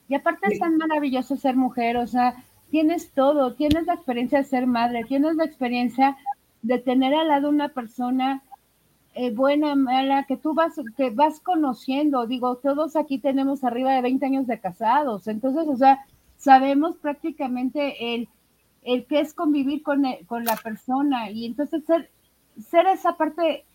[0.09, 2.35] Y aparte es tan maravilloso ser mujer, o sea,
[2.69, 6.17] tienes todo, tienes la experiencia de ser madre, tienes la experiencia
[6.61, 8.43] de tener al lado una persona
[9.15, 14.01] eh, buena, mala, que tú vas, que vas conociendo, digo, todos aquí tenemos arriba de
[14.01, 16.05] 20 años de casados, entonces, o sea,
[16.37, 18.29] sabemos prácticamente el,
[18.83, 22.09] el que es convivir con, con la persona y entonces ser,
[22.61, 23.65] ser esa parte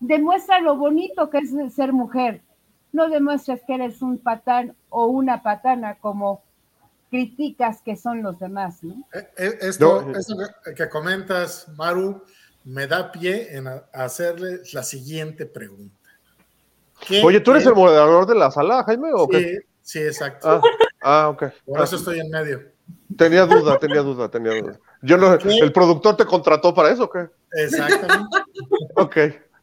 [0.00, 2.42] demuestra lo bonito que es ser mujer.
[2.92, 6.42] No demuestras que eres un patán o una patana como
[7.10, 8.94] criticas que son los demás, ¿no?
[9.12, 10.18] Eh, eh, Esto, No.
[10.18, 10.34] esto
[10.74, 12.22] que- comentas, Maru,
[12.64, 15.94] me da pie en hacerle la siguiente pregunta.
[17.06, 19.10] ¿Qué Oye, ¿tú eres es- el moderador de la sala, Jaime?
[19.14, 19.38] ¿o qué?
[19.40, 20.48] Sí, sí, exacto.
[20.48, 20.62] Ah,
[21.02, 21.44] ah, ok.
[21.64, 22.60] Por Ah, eso estoy en medio.
[23.16, 24.78] Tenía duda, tenía duda, tenía duda.
[25.02, 25.58] Yo no, ¿Qué?
[25.58, 27.28] ¿El productor te contrató para eso o qué?
[27.52, 28.36] Exactamente.
[28.96, 29.16] Ok.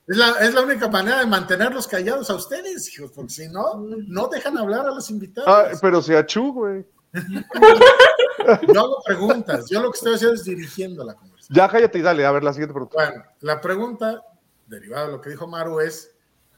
[0.07, 3.75] Es la, es la única manera de mantenerlos callados a ustedes, hijos, porque si no,
[4.07, 5.49] no dejan hablar a los invitados.
[5.51, 6.85] Ah, pero si achú, güey.
[8.73, 9.65] Yo hago preguntas.
[9.69, 11.55] Yo lo que estoy haciendo es dirigiendo la conversación.
[11.55, 12.95] Ya cállate y dale, a ver la siguiente pregunta.
[12.95, 14.23] Bueno, la pregunta,
[14.67, 16.11] derivada de lo que dijo Maru, es: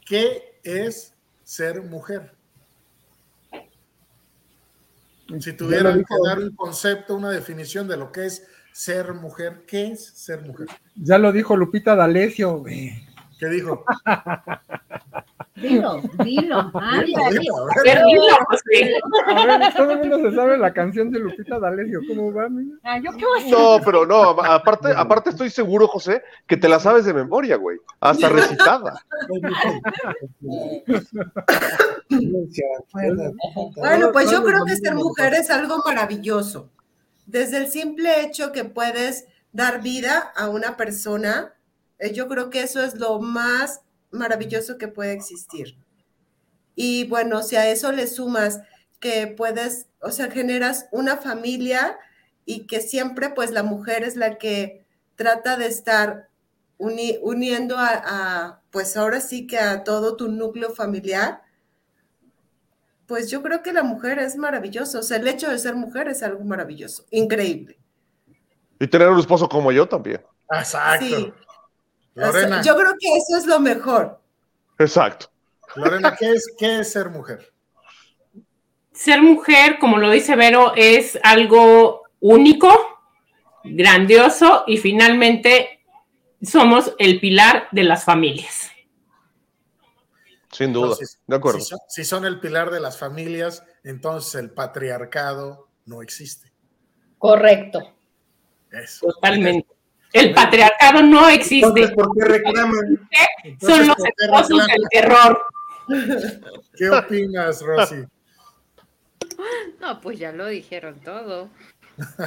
[0.06, 1.14] ¿qué es
[1.44, 2.34] ser mujer?
[5.40, 8.48] Si tuvieran que dar un concepto, una definición de lo que es
[8.78, 10.68] ser mujer, ¿qué es ser mujer?
[10.96, 12.92] Ya lo dijo Lupita D'Alessio, güey.
[13.40, 13.84] ¿Qué dijo?
[15.56, 16.24] Dilo, dilo.
[16.24, 17.06] Dilo, a ver.
[17.84, 19.00] Pero dilo, José.
[19.26, 22.02] A ver, todo el mundo se sabe la canción de Lupita D'Alessio.
[22.08, 22.78] ¿Cómo va, amiga?
[22.84, 23.52] Ah, ¿Yo qué voy a hacer?
[23.52, 27.80] No, pero no, aparte, aparte estoy seguro, José, que te la sabes de memoria, güey.
[28.00, 28.94] Hasta recitada.
[33.76, 36.70] Bueno, pues yo creo que ser mujer es algo maravilloso.
[37.28, 41.54] Desde el simple hecho que puedes dar vida a una persona,
[42.00, 45.78] eh, yo creo que eso es lo más maravilloso que puede existir.
[46.76, 48.62] Y bueno, si a eso le sumas
[49.00, 51.98] que puedes, o sea, generas una familia
[52.46, 56.30] y que siempre pues la mujer es la que trata de estar
[56.78, 61.42] uni- uniendo a, pues ahora sí que a todo tu núcleo familiar,
[63.08, 65.00] pues yo creo que la mujer es maravillosa.
[65.00, 67.80] O sea, el hecho de ser mujer es algo maravilloso, increíble.
[68.80, 70.22] Y tener un esposo como yo también.
[70.52, 71.06] Exacto.
[71.06, 71.34] Sí.
[72.16, 74.20] O sea, Lorena, yo creo que eso es lo mejor.
[74.78, 75.32] Exacto.
[75.76, 77.52] Lorena, ¿qué es, ¿qué es ser mujer?
[78.92, 82.70] Ser mujer, como lo dice Vero, es algo único,
[83.64, 85.82] grandioso y finalmente
[86.42, 88.72] somos el pilar de las familias.
[90.52, 90.88] Sin duda.
[90.88, 91.60] Entonces, de acuerdo.
[91.60, 96.52] Si son, si son el pilar de las familias, entonces el patriarcado no existe.
[97.18, 97.94] Correcto.
[98.72, 99.08] Eso.
[99.08, 99.68] Totalmente.
[100.14, 101.68] El patriarcado no existe.
[101.68, 103.10] Entonces, ¿por qué reclaman?
[103.60, 105.46] Son los ¿por qué esposos del terror.
[106.76, 108.06] ¿Qué opinas, Rosy?
[109.80, 111.50] No, pues ya lo dijeron todo.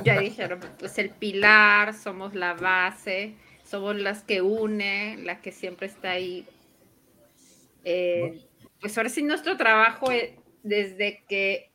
[0.04, 5.86] Ya dijeron, pues el pilar, somos la base, somos las que une, la que siempre
[5.86, 6.46] está ahí.
[7.84, 8.40] Eh,
[8.80, 11.70] pues ahora sí, nuestro trabajo, eh, desde que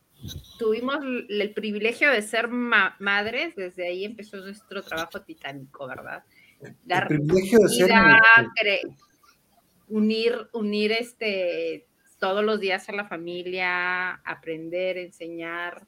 [0.57, 0.97] tuvimos
[1.29, 6.23] el privilegio de ser ma- madres, desde ahí empezó nuestro trabajo titánico, ¿verdad?
[6.83, 8.79] Dar privilegio de ser
[9.87, 11.85] unir, unir este
[12.19, 15.85] todos los días a la familia, aprender, enseñar,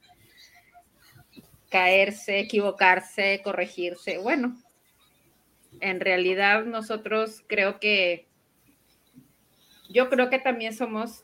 [1.70, 4.18] caerse, equivocarse, corregirse.
[4.18, 4.61] Bueno,
[5.80, 8.27] en realidad nosotros creo que,
[9.90, 11.24] yo creo que también somos,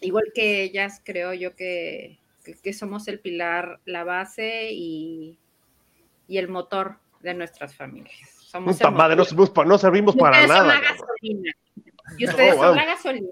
[0.00, 5.38] igual que ellas, creo yo que, que, que somos el pilar, la base y,
[6.28, 8.30] y el motor de nuestras familias.
[8.40, 9.24] Somos Puta el madre, no
[9.64, 10.80] no servimos Y para ustedes son nada.
[10.80, 11.52] la gasolina.
[12.18, 13.28] Y ustedes Oh, son la gasolina.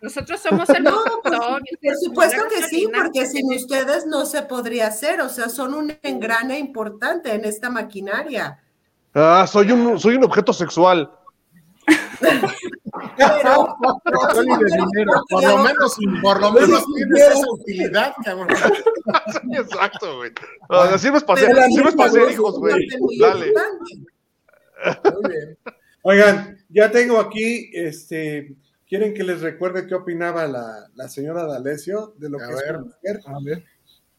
[0.00, 1.62] Nosotros somos el No, motor.
[1.62, 5.20] pues, Por supuesto que sí, porque sin ustedes no se podría hacer.
[5.20, 8.62] O sea, son un engrane importante en esta maquinaria.
[9.14, 11.12] Ah, soy un, soy un objeto sexual.
[13.16, 15.12] Pero, Sexual y de dinero.
[15.28, 18.48] Por lo menos, por lo menos tienes esa utilidad, cabrón.
[19.32, 20.30] Sí, exacto, güey.
[20.98, 22.74] Sirves para sirves es hijos, güey.
[23.20, 23.48] Dale.
[23.48, 25.12] importante.
[25.12, 25.58] Muy bien.
[26.02, 28.54] Oigan, ya tengo aquí, este,
[28.86, 32.60] ¿quieren que les recuerde qué opinaba la, la señora D'Alessio de lo A que es
[32.62, 32.76] ver.
[32.76, 33.20] una mujer?
[33.26, 33.64] A ver.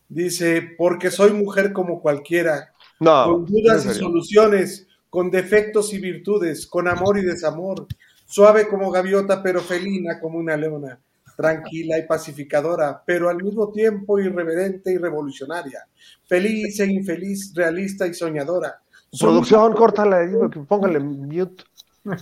[0.08, 6.68] Dice, porque soy mujer como cualquiera, No, con dudas y soluciones, con defectos y virtudes,
[6.68, 7.88] con amor y desamor,
[8.26, 10.99] suave como gaviota, pero felina como una leona,
[11.36, 15.88] tranquila y pacificadora, pero al mismo tiempo irreverente y revolucionaria,
[16.28, 18.82] feliz e infeliz, realista y soñadora.
[19.11, 20.19] Soy Producción, córtala,
[20.67, 21.63] póngale mute.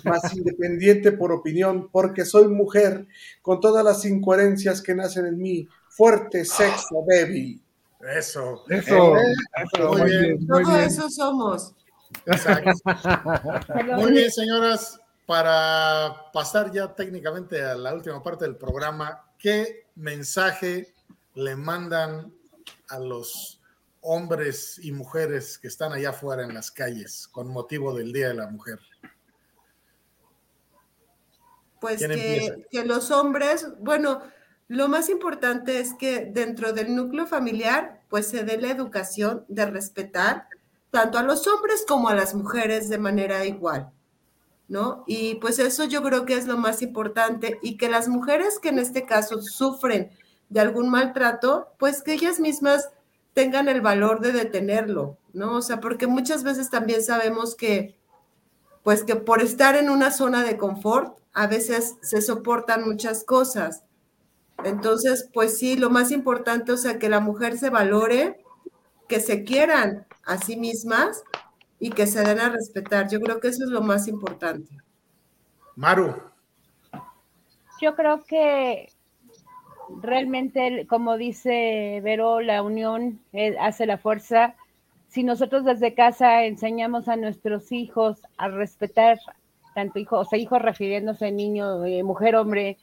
[0.04, 3.08] más independiente por opinión, porque soy mujer,
[3.41, 7.62] con todas las incoherencias que nacen en mí, fuerte, sexo, débil.
[8.18, 8.64] Eso.
[8.70, 9.34] Eso, Eh,
[9.64, 10.22] eso, muy muy bien.
[10.22, 10.84] bien, muy Todo bien.
[10.86, 11.76] eso somos.
[12.26, 12.80] Exacto.
[13.95, 20.94] Muy bien, señoras, para pasar ya técnicamente a la última parte del programa, ¿qué mensaje
[21.36, 22.34] le mandan
[22.90, 23.62] a los
[24.02, 28.34] hombres y mujeres que están allá afuera en las calles con motivo del Día de
[28.36, 28.80] la Mujer?
[31.80, 34.22] Pues que los hombres, bueno,
[34.68, 39.66] lo más importante es que dentro del núcleo familiar, pues se dé la educación de
[39.66, 40.48] respetar
[40.92, 43.92] tanto a los hombres como a las mujeres de manera igual,
[44.68, 45.03] ¿no?
[45.07, 48.70] Y pues eso yo creo que es lo más importante y que las mujeres que
[48.70, 50.11] en este caso sufren
[50.49, 52.89] de algún maltrato, pues que ellas mismas
[53.34, 55.57] tengan el valor de detenerlo, ¿no?
[55.57, 57.95] O sea, porque muchas veces también sabemos que,
[58.84, 63.84] pues que por estar en una zona de confort, a veces se soportan muchas cosas.
[64.64, 68.43] Entonces, pues sí, lo más importante, o sea, que la mujer se valore,
[69.07, 71.24] que se quieran a sí mismas
[71.84, 73.10] y que se den a respetar.
[73.10, 74.78] Yo creo que eso es lo más importante.
[75.76, 76.16] Maru.
[77.82, 78.88] Yo creo que
[80.02, 84.56] realmente, como dice Vero, la unión eh, hace la fuerza.
[85.10, 89.20] Si nosotros desde casa enseñamos a nuestros hijos a respetar
[89.76, 92.78] tanto hijos, o sea, hijos refiriéndose a niño, eh, mujer, hombre,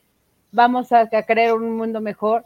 [0.53, 2.44] vamos a, a crear un mundo mejor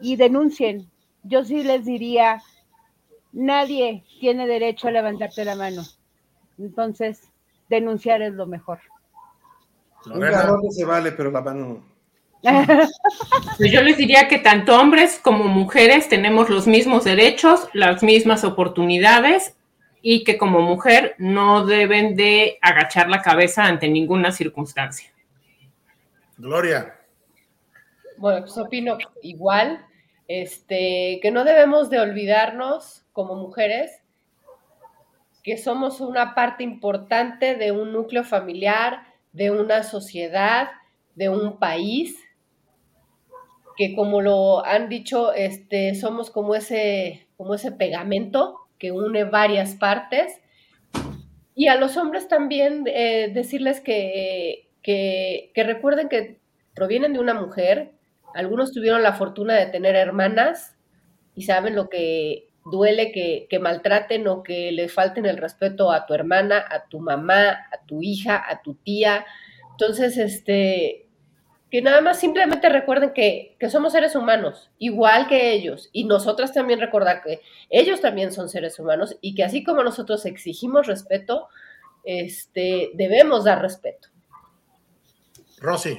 [0.00, 0.90] y denuncien.
[1.22, 2.42] Yo sí les diría,
[3.36, 5.82] nadie tiene derecho a levantarte la mano.
[6.58, 7.28] Entonces,
[7.68, 8.80] denunciar es lo mejor.
[10.06, 11.96] Un garrote se vale, pero la mano no.
[13.58, 18.44] Pues yo les diría que tanto hombres como mujeres tenemos los mismos derechos, las mismas
[18.44, 19.56] oportunidades
[20.00, 25.10] y que como mujer no deben de agachar la cabeza ante ninguna circunstancia.
[26.38, 26.94] Gloria.
[28.16, 29.84] Bueno, pues opino igual,
[30.28, 34.02] este, que no debemos de olvidarnos como mujeres
[35.42, 40.68] que somos una parte importante de un núcleo familiar, de una sociedad,
[41.14, 42.22] de un país,
[43.74, 49.76] que como lo han dicho, este, somos como ese, como ese pegamento que une varias
[49.76, 50.38] partes.
[51.54, 56.38] Y a los hombres también eh, decirles que, que, que recuerden que
[56.74, 57.92] provienen de una mujer,
[58.34, 60.76] algunos tuvieron la fortuna de tener hermanas
[61.34, 66.06] y saben lo que duele que, que, maltraten o que le falten el respeto a
[66.06, 69.24] tu hermana, a tu mamá, a tu hija, a tu tía.
[69.72, 71.08] Entonces, este,
[71.70, 76.52] que nada más simplemente recuerden que, que somos seres humanos, igual que ellos, y nosotras
[76.52, 77.40] también recordar que
[77.70, 81.48] ellos también son seres humanos y que así como nosotros exigimos respeto,
[82.04, 84.08] este, debemos dar respeto.
[85.58, 85.98] Rosy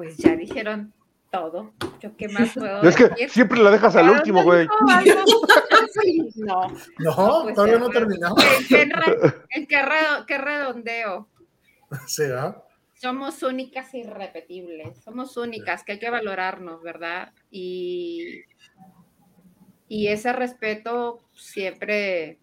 [0.00, 0.94] pues ya dijeron
[1.30, 1.72] todo.
[2.00, 4.66] Yo qué más puedo Es que siempre la dejas al último, güey.
[6.36, 6.68] No.
[6.98, 8.38] No, pues todavía no terminamos.
[8.70, 8.88] ¿En
[9.66, 11.28] qué, qué re- qué redondeo?
[12.06, 12.56] Sí, ¿ah?
[12.94, 14.98] Somos únicas e irrepetibles.
[15.02, 17.32] Somos únicas, que hay que valorarnos, ¿verdad?
[17.50, 18.42] Y,
[19.88, 22.38] y ese respeto siempre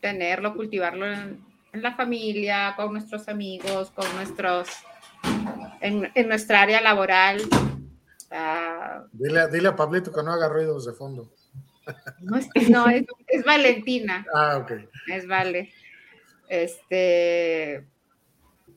[0.00, 4.68] tenerlo, cultivarlo en, en la familia, con nuestros amigos, con nuestros,
[5.84, 7.42] en, en nuestra área laboral.
[8.30, 11.30] Ah, Dile, dile a Pablito que no haga ruidos de fondo.
[12.20, 14.72] no, es, no, es- es Valentina, Ah, ok.
[15.08, 15.72] es Vale.
[16.48, 17.74] Este,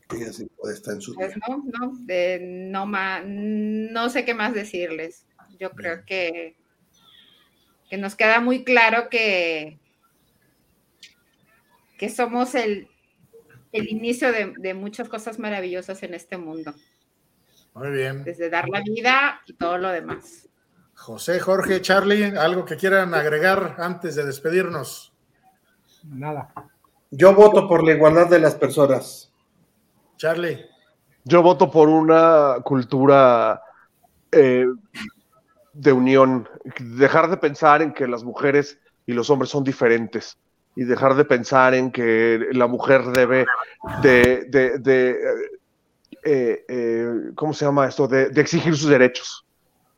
[0.10, 4.34] Ella sí puede estar en su Pues no, no, de- no, ma- no sé qué
[4.34, 5.26] más decirles.
[5.60, 6.56] Yo creo que,
[7.90, 9.80] que nos queda muy claro que,
[11.98, 12.88] que somos el,
[13.72, 16.74] el inicio de, de muchas cosas maravillosas en este mundo,
[17.78, 18.24] Muy bien.
[18.24, 20.50] desde dar la vida y todo lo demás.
[20.96, 25.14] José, Jorge, Charlie, ¿algo que quieran agregar antes de despedirnos?
[26.04, 26.52] Nada.
[27.12, 29.32] Yo voto por la igualdad de las personas.
[30.18, 30.66] Charlie.
[31.24, 33.62] Yo voto por una cultura
[34.32, 34.66] eh,
[35.74, 36.48] de unión,
[36.80, 40.38] dejar de pensar en que las mujeres y los hombres son diferentes
[40.76, 43.46] y dejar de pensar en que la mujer debe
[44.02, 45.20] de, de- de,
[46.28, 48.08] eh, eh, ¿cómo se llama esto?
[48.08, 49.46] De, de exigir sus derechos.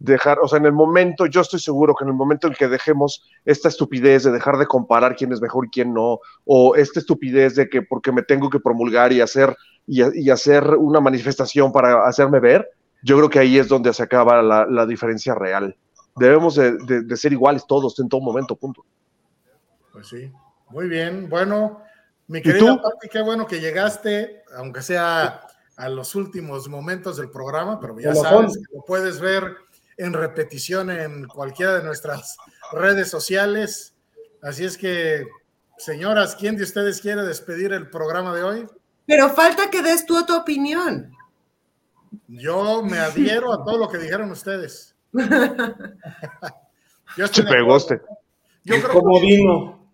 [0.02, 2.70] Dejar, o sea, en el momento, yo estoy seguro que en el momento en que
[2.70, 7.00] dejemos esta estupidez de dejar de comparar quién es mejor y quién no, o esta
[7.00, 11.72] estupidez de que porque me tengo que promulgar y hacer y, y hacer una manifestación
[11.74, 12.70] para hacerme ver,
[13.04, 15.76] yo creo que ahí es donde se acaba la, la diferencia real.
[16.16, 18.86] Debemos de, de- de ser iguales todos en todo momento, punto.
[19.92, 20.32] Pues sí.
[20.70, 21.28] Muy bien.
[21.30, 21.82] Bueno,
[22.28, 22.82] mi ¿Y querida?
[22.82, 25.42] Pati, qué bueno que llegaste, aunque sea
[25.80, 29.56] a los últimos momentos del programa, pero ya sabes que lo puedes ver
[29.98, 32.38] en repetición en cualquiera de nuestras
[32.74, 33.96] redes sociales.
[34.42, 35.26] Así es que,
[35.78, 38.68] señoras, ¿quién de ustedes quiere despedir el programa de hoy?
[39.06, 41.16] Pero falta que des tú tu opinión.
[42.28, 44.96] Yo me adhiero a todo lo que dijeron ustedes.
[45.14, 45.22] Yo
[47.16, 47.78] Se estoy de pegó.
[47.78, 49.90] Yo creo Como vino.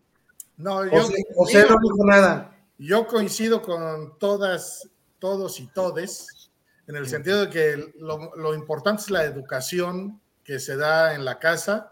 [0.57, 2.57] no, yo, José, José no dijo nada.
[2.77, 4.89] yo coincido con todas,
[5.19, 6.51] todos y todes
[6.87, 11.25] en el sentido de que lo, lo importante es la educación que se da en
[11.25, 11.91] la casa.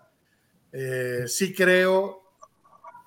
[0.71, 2.21] Eh, sí creo,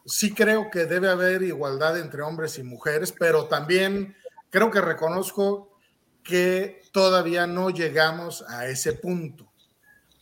[0.04, 4.16] sí creo que debe haber igualdad entre hombres y mujeres, pero también
[4.50, 5.78] creo que reconozco
[6.22, 9.52] que todavía no llegamos a ese punto.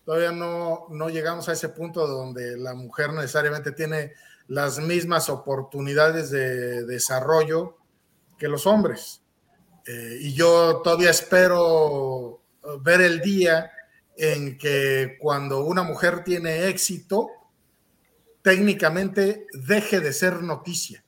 [0.04, 4.12] Todavía no, no llegamos a ese punto donde la mujer necesariamente tiene
[4.48, 7.78] las mismas oportunidades de desarrollo
[8.36, 9.23] que los hombres.
[9.86, 12.42] Eh, y yo todavía espero
[12.80, 13.70] ver el día
[14.16, 17.28] en que cuando una mujer tiene éxito,
[18.42, 21.04] técnicamente deje de ser noticia,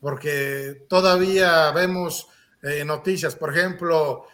[0.00, 2.28] porque todavía vemos
[2.62, 4.26] eh, noticias, por ejemplo,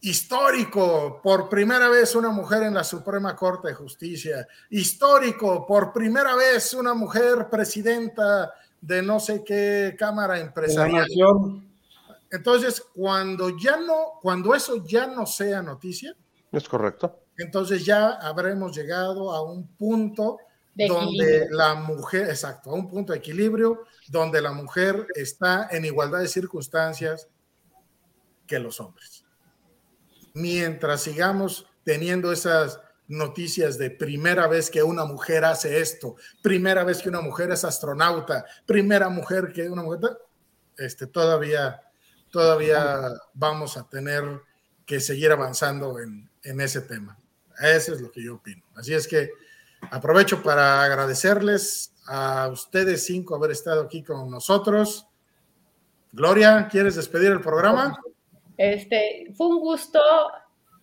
[0.00, 6.34] histórico, por primera vez una mujer en la Suprema Corte de Justicia, histórico, por primera
[6.34, 11.06] vez una mujer presidenta de no sé qué Cámara Empresarial.
[12.30, 16.14] Entonces, cuando ya no, cuando eso ya no sea noticia,
[16.52, 17.24] es correcto.
[17.36, 20.38] Entonces ya habremos llegado a un punto
[20.74, 26.20] donde la mujer, exacto, a un punto de equilibrio donde la mujer está en igualdad
[26.20, 27.28] de circunstancias
[28.46, 29.24] que los hombres.
[30.34, 37.02] Mientras sigamos teniendo esas noticias de primera vez que una mujer hace esto, primera vez
[37.02, 40.18] que una mujer es astronauta, primera mujer que una mujer,
[40.76, 41.82] este, todavía,
[42.30, 44.24] todavía vamos a tener
[44.86, 47.18] que seguir avanzando en, en ese tema.
[47.60, 48.64] Eso es lo que yo opino.
[48.74, 49.30] Así es que
[49.90, 55.06] aprovecho para agradecerles a ustedes cinco haber estado aquí con nosotros.
[56.12, 57.98] Gloria, ¿quieres despedir el programa?
[58.56, 60.00] Este, fue un gusto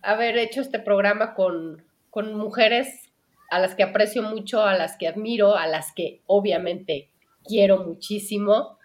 [0.02, 3.10] haber hecho este programa con, con mujeres
[3.50, 7.10] a las que aprecio mucho, a las que admiro, a las que obviamente
[7.44, 8.78] quiero muchísimo,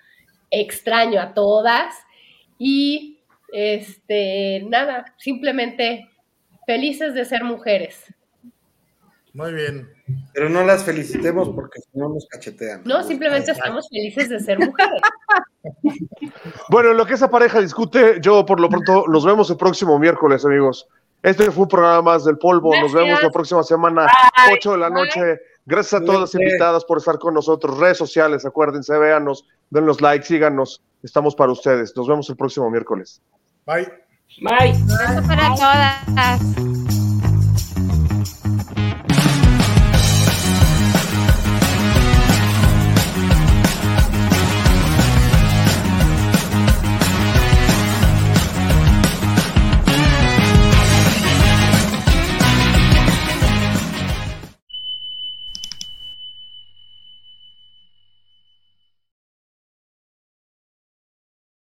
[0.49, 1.93] extraño a todas
[2.63, 3.19] y
[3.51, 6.07] este, nada, simplemente
[6.67, 8.05] felices de ser mujeres.
[9.33, 9.89] Muy bien.
[10.31, 12.83] Pero no las felicitemos porque si no nos cachetean.
[12.85, 15.01] No, simplemente estamos felices de ser mujeres.
[16.69, 19.97] bueno, en lo que esa pareja discute, yo por lo pronto los vemos el próximo
[19.97, 20.87] miércoles, amigos.
[21.23, 22.79] Este fue un programa más del polvo.
[22.79, 24.07] Nos vemos la próxima semana,
[24.53, 25.39] 8 de la noche.
[25.65, 27.79] Gracias a todas las invitadas por estar con nosotros.
[27.79, 30.83] Redes sociales, acuérdense, véanos, den los likes, síganos.
[31.03, 31.95] Estamos para ustedes.
[31.95, 33.21] Nos vemos el próximo miércoles.
[33.65, 33.87] Bye.
[34.41, 34.71] Bye.
[34.71, 36.41] Eso para todas.